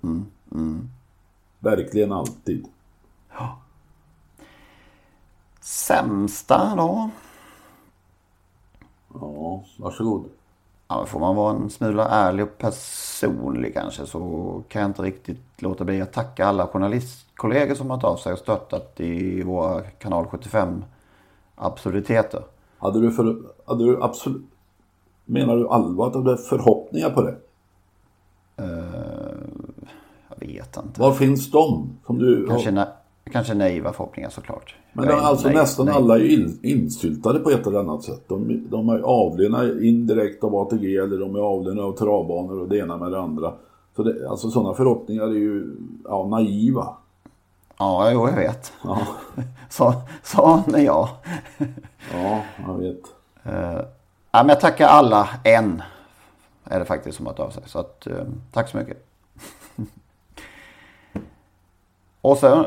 Verkligen 1.58 2.12
alltid. 2.12 2.66
Sämsta 5.60 6.76
då? 6.76 7.10
Ja, 9.14 9.64
varsågod. 9.78 10.24
Ja, 10.88 10.96
men 10.98 11.06
får 11.06 11.20
man 11.20 11.36
vara 11.36 11.56
en 11.56 11.70
smula 11.70 12.08
ärlig 12.08 12.44
och 12.44 12.58
personlig 12.58 13.74
kanske 13.74 14.06
så 14.06 14.62
kan 14.68 14.82
jag 14.82 14.88
inte 14.88 15.02
riktigt 15.02 15.62
låta 15.62 15.84
bli 15.84 16.00
att 16.00 16.12
tacka 16.12 16.46
alla 16.46 16.66
journalistkollegor 16.66 17.74
som 17.74 17.90
har 17.90 17.98
tagit 17.98 18.12
av 18.12 18.16
sig 18.16 18.32
och 18.32 18.38
stöttat 18.38 19.00
i 19.00 19.42
våra 19.42 19.82
kanal 19.82 20.26
75 20.26 20.84
absurditeter. 21.54 22.42
Hade 22.84 23.00
du, 23.00 23.10
för, 23.10 23.36
hade 23.66 23.84
du 23.84 24.02
absolut... 24.02 24.42
Menar 25.24 25.56
du 25.56 25.68
allvar 25.68 26.06
att 26.06 26.12
du 26.12 26.18
hade 26.18 26.36
förhoppningar 26.36 27.10
på 27.10 27.22
det? 27.22 27.36
Jag 30.28 30.46
vet 30.48 30.76
inte. 30.76 31.00
Var 31.00 31.12
finns 31.12 31.50
de? 31.50 31.88
Som 32.06 32.18
du, 32.18 32.46
Kanske, 32.48 32.70
na- 32.70 32.86
kanske 33.32 33.54
naiva 33.54 33.92
förhoppningar 33.92 34.30
såklart. 34.30 34.74
Men 34.92 35.08
är 35.08 35.12
alltså 35.12 35.48
naiv- 35.48 35.54
nästan 35.54 35.86
naiv. 35.86 35.96
alla 35.96 36.18
är 36.18 36.32
in, 36.32 36.58
insyltade 36.62 37.38
på 37.38 37.50
ett 37.50 37.66
eller 37.66 37.78
annat 37.78 38.02
sätt. 38.02 38.22
De, 38.28 38.66
de 38.70 38.88
är 38.88 38.98
avlönade 38.98 39.86
indirekt 39.86 40.44
av 40.44 40.54
ATG 40.54 40.96
eller 40.96 41.18
de 41.18 41.34
är 41.36 41.40
avlönade 41.40 41.86
av 41.88 41.92
travbanor 41.92 42.60
och 42.60 42.68
det 42.68 42.78
ena 42.78 42.96
med 42.96 43.12
det 43.12 43.20
andra. 43.20 43.52
Så 43.96 44.02
det, 44.02 44.28
alltså 44.30 44.50
sådana 44.50 44.74
förhoppningar 44.74 45.24
är 45.24 45.32
ju 45.32 45.76
ja, 46.04 46.26
naiva. 46.26 46.88
Ja, 47.78 48.10
jo, 48.12 48.28
jag 48.28 48.36
vet. 48.36 48.72
Ja, 48.84 48.98
Så, 49.70 49.94
så 50.22 50.62
jag. 50.78 51.08
Ja 52.12 52.40
jag 52.66 52.74
vet. 52.78 53.00
Ja, 54.30 54.42
men 54.42 54.48
jag 54.48 54.60
tackar 54.60 54.88
alla 54.88 55.28
en. 55.44 55.82
Är 56.64 56.78
det 56.78 56.84
faktiskt 56.84 57.16
som 57.16 57.26
har 57.26 57.32
tagit 57.32 57.56
av 57.56 57.60
sig. 57.60 57.62
Så 57.66 57.78
att, 57.78 58.06
eh, 58.06 58.24
tack 58.52 58.68
så 58.68 58.76
mycket. 58.76 59.06
Och 62.20 62.36
sen 62.38 62.64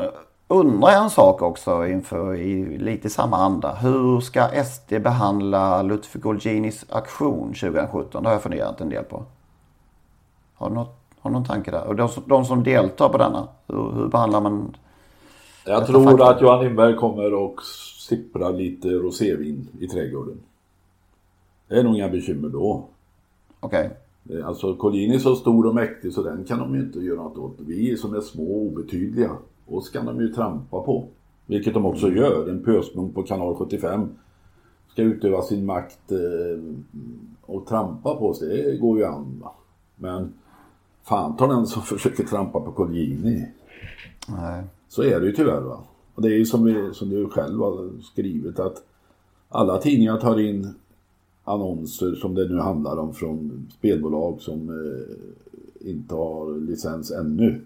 undrar 0.48 0.90
jag 0.92 1.02
en 1.04 1.10
sak 1.10 1.42
också 1.42 1.86
inför 1.86 2.34
i 2.34 2.78
lite 2.78 3.10
samma 3.10 3.36
anda. 3.36 3.74
Hur 3.74 4.20
ska 4.20 4.64
SD 4.64 4.94
behandla 5.02 5.82
Lutfi 5.82 6.18
Golginis 6.18 6.84
aktion 6.90 7.48
2017? 7.54 8.22
Det 8.22 8.28
har 8.28 8.34
jag 8.34 8.42
funderat 8.42 8.80
en 8.80 8.88
del 8.88 9.04
på. 9.04 9.22
Har 10.54 10.68
du, 10.68 10.74
något, 10.74 10.96
har 11.20 11.30
du 11.30 11.34
någon 11.34 11.44
tanke 11.44 11.70
där? 11.70 11.84
Och 11.84 11.96
de, 11.96 12.08
som- 12.08 12.22
de 12.26 12.44
som 12.44 12.62
deltar 12.64 13.08
på 13.08 13.18
denna, 13.18 13.48
hur, 13.66 13.90
hur 13.92 14.06
behandlar 14.08 14.40
man? 14.40 14.76
Jag 15.64 15.86
tror 15.86 16.04
faktum. 16.04 16.26
att 16.28 16.40
Johan 16.40 16.60
Lindberg 16.64 16.96
kommer 16.96 17.34
och 17.34 17.60
sippra 18.08 18.50
lite 18.50 18.88
rosévin 18.88 19.68
i 19.80 19.86
trädgården. 19.86 20.36
Det 21.68 21.74
är 21.78 21.84
nog 21.84 21.94
inga 21.94 22.08
bekymmer 22.08 22.48
då. 22.48 22.84
Okej. 23.60 23.90
Eh, 24.30 24.46
Alltså 24.46 24.74
Collini 24.76 25.14
är 25.14 25.18
så 25.18 25.34
stor 25.36 25.66
och 25.66 25.74
mäktig 25.74 26.12
så 26.12 26.22
den 26.22 26.44
kan 26.44 26.58
de 26.58 26.74
ju 26.74 26.80
inte 26.80 26.98
göra 26.98 27.22
något 27.22 27.38
åt. 27.38 27.54
Vi 27.58 27.96
som 27.96 28.14
är 28.14 28.20
små 28.20 28.42
och 28.44 28.62
obetydliga, 28.66 29.30
och 29.66 29.84
ska 29.84 30.02
de 30.02 30.20
ju 30.20 30.28
trampa 30.28 30.80
på. 30.80 31.04
Vilket 31.46 31.74
de 31.74 31.86
också 31.86 32.10
gör. 32.10 32.48
En 32.48 32.64
pösmunk 32.64 33.14
på 33.14 33.22
kanal 33.22 33.54
75 33.54 34.08
ska 34.92 35.02
utöva 35.02 35.42
sin 35.42 35.66
makt 35.66 36.12
eh, 36.12 36.62
och 37.42 37.66
trampa 37.66 38.14
på 38.14 38.34
sig. 38.34 38.62
Det 38.62 38.76
går 38.76 38.98
ju 38.98 39.04
an. 39.04 39.40
Va? 39.42 39.52
Men 39.96 40.32
fan 41.02 41.36
tar 41.36 41.48
den 41.48 41.66
som 41.66 41.82
försöker 41.92 42.24
trampa 42.24 42.60
på 42.60 42.72
Collini. 42.72 43.46
Nej. 44.28 44.62
Så 44.88 45.02
är 45.02 45.20
det 45.20 45.26
ju 45.26 45.32
tyvärr. 45.32 45.60
Va? 45.60 45.80
Och 46.18 46.22
det 46.22 46.28
är 46.28 46.38
ju 46.38 46.46
som, 46.46 46.64
vi, 46.64 46.94
som 46.94 47.08
du 47.08 47.28
själv 47.28 47.60
har 47.60 47.90
skrivit 48.02 48.58
att 48.58 48.82
alla 49.48 49.78
tidningar 49.78 50.16
tar 50.16 50.40
in 50.40 50.74
annonser 51.44 52.14
som 52.14 52.34
det 52.34 52.48
nu 52.48 52.58
handlar 52.58 52.96
om 52.96 53.14
från 53.14 53.66
spelbolag 53.78 54.40
som 54.40 54.68
eh, 54.68 55.90
inte 55.90 56.14
har 56.14 56.60
licens 56.60 57.10
ännu. 57.10 57.60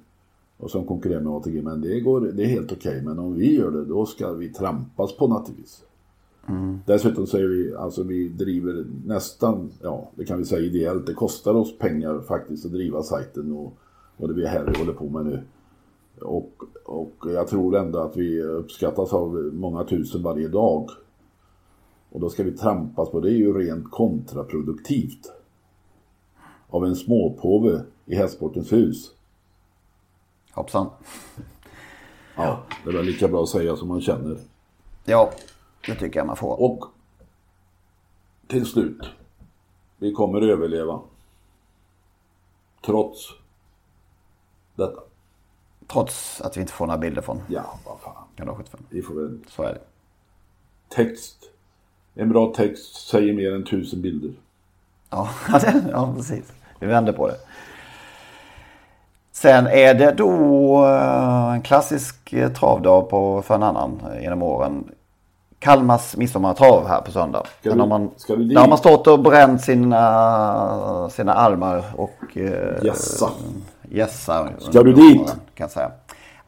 Och 0.56 0.70
som 0.70 0.86
konkurrerar 0.86 1.20
med 1.20 1.32
ATG. 1.32 1.62
Men 1.62 1.80
det, 1.80 2.00
går, 2.00 2.20
det 2.20 2.42
är 2.42 2.46
helt 2.46 2.72
okej. 2.72 3.02
Men 3.02 3.18
om 3.18 3.34
vi 3.34 3.54
gör 3.54 3.70
det 3.70 3.84
då 3.84 4.06
ska 4.06 4.32
vi 4.32 4.48
trampas 4.48 5.16
på 5.16 5.28
naturligtvis. 5.28 5.82
Dessutom 6.86 7.26
så 7.26 7.36
är 7.36 7.44
vi, 7.44 7.74
alltså 7.74 8.02
vi 8.02 8.28
driver 8.28 8.84
nästan, 9.06 9.70
ja 9.82 10.10
det 10.14 10.24
kan 10.24 10.38
vi 10.38 10.44
säga 10.44 10.66
ideellt. 10.66 11.06
Det 11.06 11.14
kostar 11.14 11.54
oss 11.54 11.78
pengar 11.78 12.20
faktiskt 12.20 12.66
att 12.66 12.72
driva 12.72 13.02
sajten 13.02 13.52
och, 13.52 13.72
och 14.16 14.28
det 14.28 14.34
vi 14.34 14.46
här 14.46 14.74
håller 14.78 14.92
på 14.92 15.08
med 15.08 15.26
nu. 15.26 15.42
Och, 17.22 17.32
jag 17.32 17.48
tror 17.48 17.76
ändå 17.76 17.98
att 17.98 18.16
vi 18.16 18.42
uppskattas 18.42 19.12
av 19.12 19.34
många 19.52 19.84
tusen 19.84 20.22
varje 20.22 20.48
dag. 20.48 20.90
Och 22.10 22.20
då 22.20 22.30
ska 22.30 22.42
vi 22.42 22.52
trampas 22.52 23.10
på 23.10 23.20
det 23.20 23.28
är 23.28 23.36
ju 23.36 23.58
rent 23.58 23.90
kontraproduktivt. 23.90 25.32
Av 26.68 26.84
en 26.84 26.96
småpåve 26.96 27.82
i 28.06 28.14
Hästsportens 28.14 28.72
hus. 28.72 29.12
Hoppsan. 30.52 30.86
Ja, 32.36 32.62
det 32.84 32.90
är 32.90 32.94
väl 32.94 33.06
lika 33.06 33.28
bra 33.28 33.42
att 33.42 33.48
säga 33.48 33.76
som 33.76 33.88
man 33.88 34.00
känner. 34.00 34.38
Ja, 35.04 35.32
det 35.86 35.94
tycker 35.94 36.20
jag 36.20 36.26
man 36.26 36.36
får. 36.36 36.62
Och 36.62 36.84
till 38.46 38.66
slut. 38.66 39.06
Vi 39.98 40.12
kommer 40.12 40.40
överleva. 40.40 41.00
Trots 42.84 43.28
detta. 44.74 45.11
Trots 45.88 46.40
att 46.40 46.56
vi 46.56 46.60
inte 46.60 46.72
får 46.72 46.86
några 46.86 46.98
bilder 46.98 47.22
från 47.22 47.40
Ja, 47.48 47.64
vad 47.86 48.00
fan. 48.00 48.24
kanal 48.36 48.54
75. 48.56 48.80
Vi 48.90 49.02
får 49.02 49.14
väl 49.14 49.38
Så 49.48 49.62
är 49.62 49.72
det. 49.72 49.80
text. 50.94 51.36
En 52.14 52.28
bra 52.28 52.52
text 52.56 53.08
säger 53.08 53.32
mer 53.32 53.54
än 53.54 53.64
tusen 53.64 54.02
bilder. 54.02 54.30
Ja, 55.10 55.28
ja 55.92 56.14
precis. 56.16 56.52
Vi 56.78 56.86
vänder 56.86 57.12
på 57.12 57.28
det. 57.28 57.36
Sen 59.32 59.66
är 59.66 59.94
det 59.94 60.10
då 60.12 60.84
eh, 60.86 61.52
en 61.54 61.62
klassisk 61.62 62.32
eh, 62.32 62.52
travdag 62.52 63.08
på, 63.10 63.42
för 63.42 63.54
en 63.54 63.62
annan 63.62 64.00
genom 64.20 64.42
åren. 64.42 64.84
Kalmars 65.58 66.16
midsommartrav 66.16 66.88
här 66.88 67.00
på 67.00 67.10
söndag. 67.12 67.46
Ska 67.60 67.70
har 67.70 67.86
man, 67.86 68.10
ska 68.16 68.36
dit? 68.36 68.54
där 68.54 68.60
har 68.60 68.68
man 68.68 68.78
stått 68.78 69.06
och 69.06 69.20
bränt 69.22 69.60
sina, 69.62 71.10
sina 71.10 71.34
armar 71.34 71.84
och 71.96 72.36
eh, 72.36 72.82
Gässa. 73.90 74.48
Ska 74.58 74.82
du 74.82 74.92
dit? 74.92 75.26
Kan 75.26 75.64
jag 75.64 75.70
säga. 75.70 75.90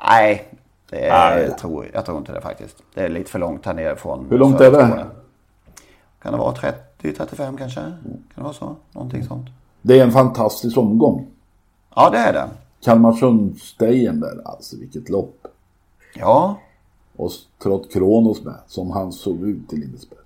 Nej, 0.08 0.48
det 0.90 0.96
Nej. 0.96 1.44
är, 1.44 1.50
Tror, 1.50 1.90
jag 1.94 2.06
tror 2.06 2.18
inte 2.18 2.32
det 2.32 2.40
faktiskt. 2.40 2.76
Det 2.94 3.00
är 3.00 3.08
lite 3.08 3.30
för 3.30 3.38
långt 3.38 3.66
här 3.66 3.74
nere 3.74 3.96
från. 3.96 4.26
Hur 4.30 4.38
långt 4.38 4.60
är 4.60 4.70
det? 4.70 5.06
Kan 6.22 6.32
det 6.32 6.38
vara 6.38 6.54
30-35 7.02 7.58
kanske? 7.58 7.80
Kan 7.80 7.94
det 8.34 8.42
vara 8.42 8.52
så? 8.52 8.76
Någonting 8.92 9.24
sånt. 9.24 9.46
Det 9.82 9.98
är 10.00 10.04
en 10.04 10.12
fantastisk 10.12 10.78
omgång. 10.78 11.26
Ja, 11.94 12.10
det 12.10 12.18
är 12.18 12.32
det. 12.32 12.48
Kalmarsundsdejen 12.84 14.20
där, 14.20 14.40
alltså 14.44 14.76
vilket 14.76 15.08
lopp. 15.08 15.46
Ja, 16.14 16.58
Och 17.16 17.30
Trott 17.62 17.92
Kronos 17.92 18.42
med, 18.42 18.54
som 18.66 18.90
han 18.90 19.12
såg 19.12 19.40
ut 19.42 19.72
i 19.72 19.76
Lindesberg. 19.76 20.18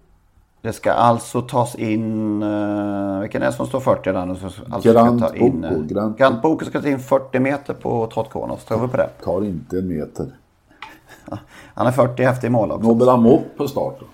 Det 0.63 0.73
ska 0.73 0.93
alltså 0.93 1.43
tas 1.43 1.75
in... 1.75 2.43
Uh, 2.43 3.21
vilken 3.21 3.43
är 3.43 3.47
det 3.47 3.53
som 3.53 3.67
står 3.67 3.81
40 3.81 4.13
där 4.13 4.27
nu? 4.27 4.37
Alltså 4.71 4.93
Grant 4.93 5.21
ska 5.21 5.29
ta 5.29 5.37
in, 5.37 5.61
Boko, 5.61 5.75
eh, 5.75 5.81
Grant- 5.81 6.17
Grant 6.17 6.43
Boko 6.43 6.65
ska 6.65 6.81
ta 6.81 6.89
in 6.89 6.99
40 6.99 7.39
meter 7.39 7.75
på 7.75 8.07
Trott 8.07 8.33
Kronos. 8.33 8.65
Tror 8.65 8.81
vi 8.81 8.89
på 8.89 8.97
det? 8.97 9.11
Tar 9.25 9.45
inte 9.45 9.79
en 9.79 9.89
meter. 9.89 10.27
Han 11.75 11.87
är 11.87 11.93
40 11.93 12.23
efter 12.23 12.47
i 12.47 12.51
mål 12.51 12.71
också. 12.71 12.89
Nobel 12.89 13.09
Amop 13.09 13.57
på 13.57 13.69
starten. 13.69 14.07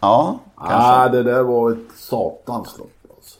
Ja, 0.00 0.38
kanske. 0.58 0.76
Ah, 0.76 1.08
det 1.08 1.22
där 1.22 1.42
var 1.42 1.70
ett 1.72 1.92
satans 1.96 2.78
lopp 2.78 2.92
alltså. 3.16 3.38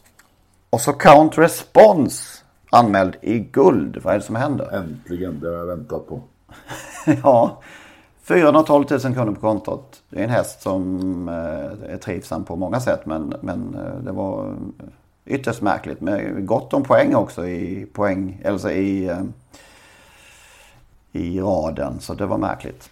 Och 0.70 0.80
så 0.80 0.92
Count 0.92 1.38
Response 1.38 2.24
anmäld 2.70 3.16
i 3.20 3.38
guld. 3.38 3.96
Vad 4.02 4.14
är 4.14 4.18
det 4.18 4.24
som 4.24 4.36
händer? 4.36 4.76
Äntligen, 4.76 5.40
det 5.40 5.48
har 5.48 5.54
jag 5.54 5.66
väntat 5.66 6.08
på. 6.08 6.20
ja, 7.22 7.60
412 8.32 8.86
000 8.90 9.00
kronor 9.00 9.32
på 9.32 9.40
kontot. 9.40 10.02
Det 10.10 10.20
är 10.20 10.24
en 10.24 10.30
häst 10.30 10.62
som 10.62 11.28
eh, 11.28 11.92
är 11.92 11.96
trivsam 11.96 12.44
på 12.44 12.56
många 12.56 12.80
sätt. 12.80 13.06
Men, 13.06 13.34
men 13.40 13.74
eh, 13.74 14.04
det 14.04 14.12
var 14.12 14.48
eh, 14.48 14.54
ytterst 15.24 15.62
märkligt. 15.62 16.00
Med 16.00 16.46
gott 16.46 16.74
om 16.74 16.82
poäng 16.82 17.14
också 17.14 17.46
i 17.46 17.86
poäng. 17.92 18.42
Alltså 18.46 18.70
i, 18.70 19.16
i 21.12 21.40
raden. 21.40 22.00
Så 22.00 22.14
det 22.14 22.26
var 22.26 22.38
märkligt. 22.38 22.90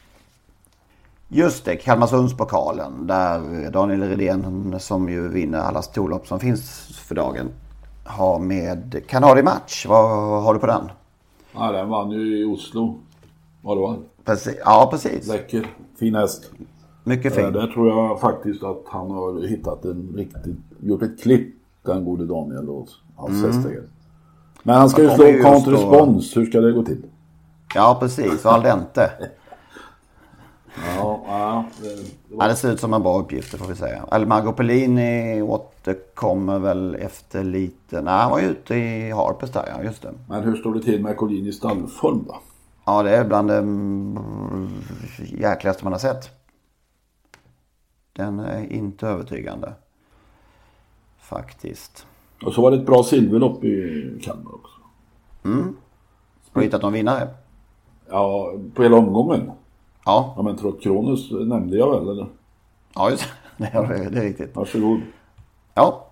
Just 1.29 1.65
det, 1.65 1.77
Kalmarsundspokalen. 1.77 3.07
Där 3.07 3.71
Daniel 3.71 4.03
Redén 4.03 4.75
som 4.79 5.09
ju 5.09 5.29
vinner 5.29 5.59
alla 5.59 5.83
storlopp 5.83 6.27
som 6.27 6.41
finns 6.41 6.71
för 7.09 7.15
dagen. 7.15 7.49
Har 8.05 8.39
med 8.39 9.03
Kanadi 9.07 9.43
Match. 9.43 9.87
Vad 9.87 10.43
har 10.43 10.55
du 10.55 10.61
på 10.61 10.67
den? 10.67 10.91
Ja, 11.55 11.73
den 11.73 11.89
vann 11.89 12.11
ju 12.11 12.39
i 12.39 12.45
Oslo. 12.45 13.01
Var 13.63 13.77
det 13.77 13.83
va? 13.83 13.97
Precis. 14.25 14.57
Ja, 14.65 14.89
precis. 14.91 15.29
Läcker. 15.29 15.75
Fin 15.99 16.15
häst. 16.15 16.51
Mycket 17.05 17.39
Eh, 17.39 17.43
fint. 17.45 17.55
Där 17.55 17.67
tror 17.67 17.89
jag 17.89 18.21
faktiskt 18.21 18.63
att 18.65 18.83
han 18.87 19.11
har 19.11 19.47
hittat 19.49 19.85
en 19.85 20.13
riktigt, 20.17 20.57
gjort 20.81 21.03
ett 21.03 21.23
klipp, 21.23 21.55
den 21.83 22.05
gode 22.05 22.27
Daniel 22.27 22.69
och 22.69 22.89
hans 23.17 23.45
hästägare. 23.45 23.85
Men 24.63 24.75
han 24.77 24.91
ska 24.91 25.03
ju 25.03 25.09
slå 25.09 25.17
kommer 25.17 25.31
ju 25.33 25.43
count 25.43 25.67
just 25.67 25.83
då- 25.83 26.41
hur 26.41 26.47
ska 26.47 26.61
det 26.61 26.73
gå 26.73 26.83
till? 26.85 27.03
Ja, 27.75 27.97
precis. 28.01 28.45
Och 28.45 28.53
al 28.53 28.63
dente. 28.63 29.11
Ja, 30.97 31.21
ja. 31.29 31.65
Ja, 32.39 32.49
det 32.49 32.55
ser 32.57 32.73
ut 32.73 32.81
som 32.81 32.95
en 32.95 33.03
bra 33.03 33.19
uppgift, 33.21 33.53
det 33.53 33.59
får 33.59 33.67
vi 33.69 33.75
säga. 33.77 34.05
El 34.13 34.27
Mago 34.27 34.53
Pellini 34.53 35.43
återkommer 35.43 36.59
väl 36.59 36.95
efter 36.95 37.45
lite... 37.45 38.01
Nej, 38.03 38.15
han 38.15 38.31
var 38.31 38.41
ju 38.41 38.47
ute 38.47 38.75
i 38.75 39.11
Harpers 39.11 39.51
där, 39.51 39.65
ja. 39.77 39.83
Just 39.85 40.03
det. 40.03 40.13
Men 40.29 40.43
hur 40.43 40.57
står 40.57 40.75
det 40.75 40.83
till 40.83 41.03
med 41.03 41.17
Collinis 41.17 41.57
stallform 41.57 42.25
då? 42.29 42.37
Ja, 42.91 43.03
det 43.03 43.17
är 43.17 43.25
bland 43.25 43.49
det 43.49 43.57
mm, 43.59 44.69
jäkligaste 45.19 45.85
man 45.85 45.93
har 45.93 46.01
sett. 46.01 46.31
Den 48.13 48.39
är 48.41 48.73
inte 48.73 49.07
övertygande. 49.07 49.73
Faktiskt. 51.19 52.07
Och 52.45 52.53
så 52.53 52.63
var 52.63 52.71
det 52.71 52.77
ett 52.77 52.87
bra 52.87 53.03
silverlopp 53.03 53.65
i 53.65 54.21
Kalmar 54.23 54.55
också. 54.55 54.77
Har 55.43 55.73
du 56.53 56.63
hittat 56.63 56.83
någon 56.83 56.93
vinnare? 56.93 57.29
Ja, 58.09 58.53
på 58.75 58.83
hela 58.83 58.97
omgången. 58.97 59.51
Ja, 60.05 60.35
Ja 60.37 60.43
men 60.43 60.57
Trott 60.57 60.83
Kronos 60.83 61.31
nämnde 61.31 61.77
jag 61.77 61.91
väl 61.91 62.09
eller? 62.09 62.27
ja 62.95 63.11
just 63.11 63.29
det. 63.57 63.67
Är, 63.67 64.11
det 64.11 64.19
är 64.19 64.23
riktigt. 64.23 64.57
Varsågod. 64.57 65.01
Ja, 65.75 66.07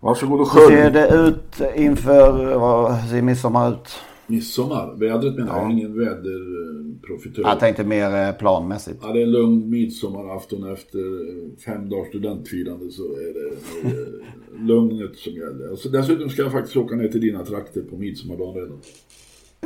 Varsågod 0.00 0.40
och 0.40 0.48
hur 0.52 0.60
ser 0.60 0.76
skölj. 0.82 0.90
det 0.92 1.08
ut 1.08 1.60
inför... 1.74 2.54
Vad 2.58 3.08
ser 3.08 3.22
midsommar 3.22 3.70
ut? 3.70 4.02
Midsommar. 4.26 4.94
Vädret 4.94 5.34
menar 5.34 5.60
jag, 5.60 5.72
ingen 5.72 5.98
väderprofitör. 5.98 7.42
Jag 7.42 7.60
tänkte 7.60 7.84
mer 7.84 8.28
eh, 8.28 8.32
planmässigt. 8.32 8.98
Ja, 9.02 9.12
det 9.12 9.18
är 9.18 9.22
en 9.22 9.30
lugn 9.30 9.70
midsommarafton 9.70 10.72
efter 10.72 10.98
eh, 10.98 11.58
fem 11.64 11.88
dagars 11.88 12.08
studentfirande 12.08 12.90
så 12.90 13.02
är 13.02 13.34
det 13.34 13.88
eh, 13.88 13.96
lugnet 14.66 15.16
som 15.16 15.32
gäller. 15.32 15.68
Alltså, 15.70 15.88
dessutom 15.88 16.30
ska 16.30 16.42
jag 16.42 16.52
faktiskt 16.52 16.76
åka 16.76 16.96
ner 16.96 17.08
till 17.08 17.20
dina 17.20 17.44
trakter 17.44 17.82
på 17.82 17.96
midsommardagen 17.96 18.54
redan. 18.54 18.80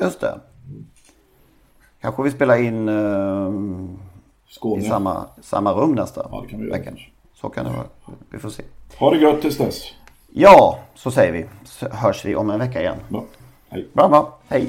Just 0.03 0.21
det. 0.21 0.41
Kanske 2.01 2.23
vi 2.23 2.31
spelar 2.31 2.63
in 2.63 2.91
Skåne. 4.49 4.83
i 4.83 4.89
samma, 4.89 5.27
samma 5.43 5.73
rum 5.73 5.93
nästa 5.93 6.29
Ja, 6.31 6.41
det 6.43 6.49
kan 6.49 6.61
vi 6.61 6.67
göra 6.67 6.79
vecka. 6.79 6.93
Så 7.35 7.49
kan 7.49 7.65
det 7.65 7.71
vara. 7.71 8.17
Vi 8.31 8.39
får 8.39 8.51
se. 8.51 8.63
Ha 8.99 9.11
det 9.11 9.21
gött 9.21 9.41
tills 9.41 9.59
dess. 9.59 9.95
Ja, 10.33 10.79
så 10.95 11.11
säger 11.11 11.33
vi. 11.33 11.47
Så 11.65 11.89
hörs 11.89 12.25
vi 12.25 12.37
om 12.37 12.51
en 12.51 12.59
vecka 12.59 12.81
igen. 12.81 12.97
Ja, 13.09 13.25
hej. 13.71 13.89
Bra, 13.95 14.09
bra. 14.09 14.33
Hej. 14.49 14.68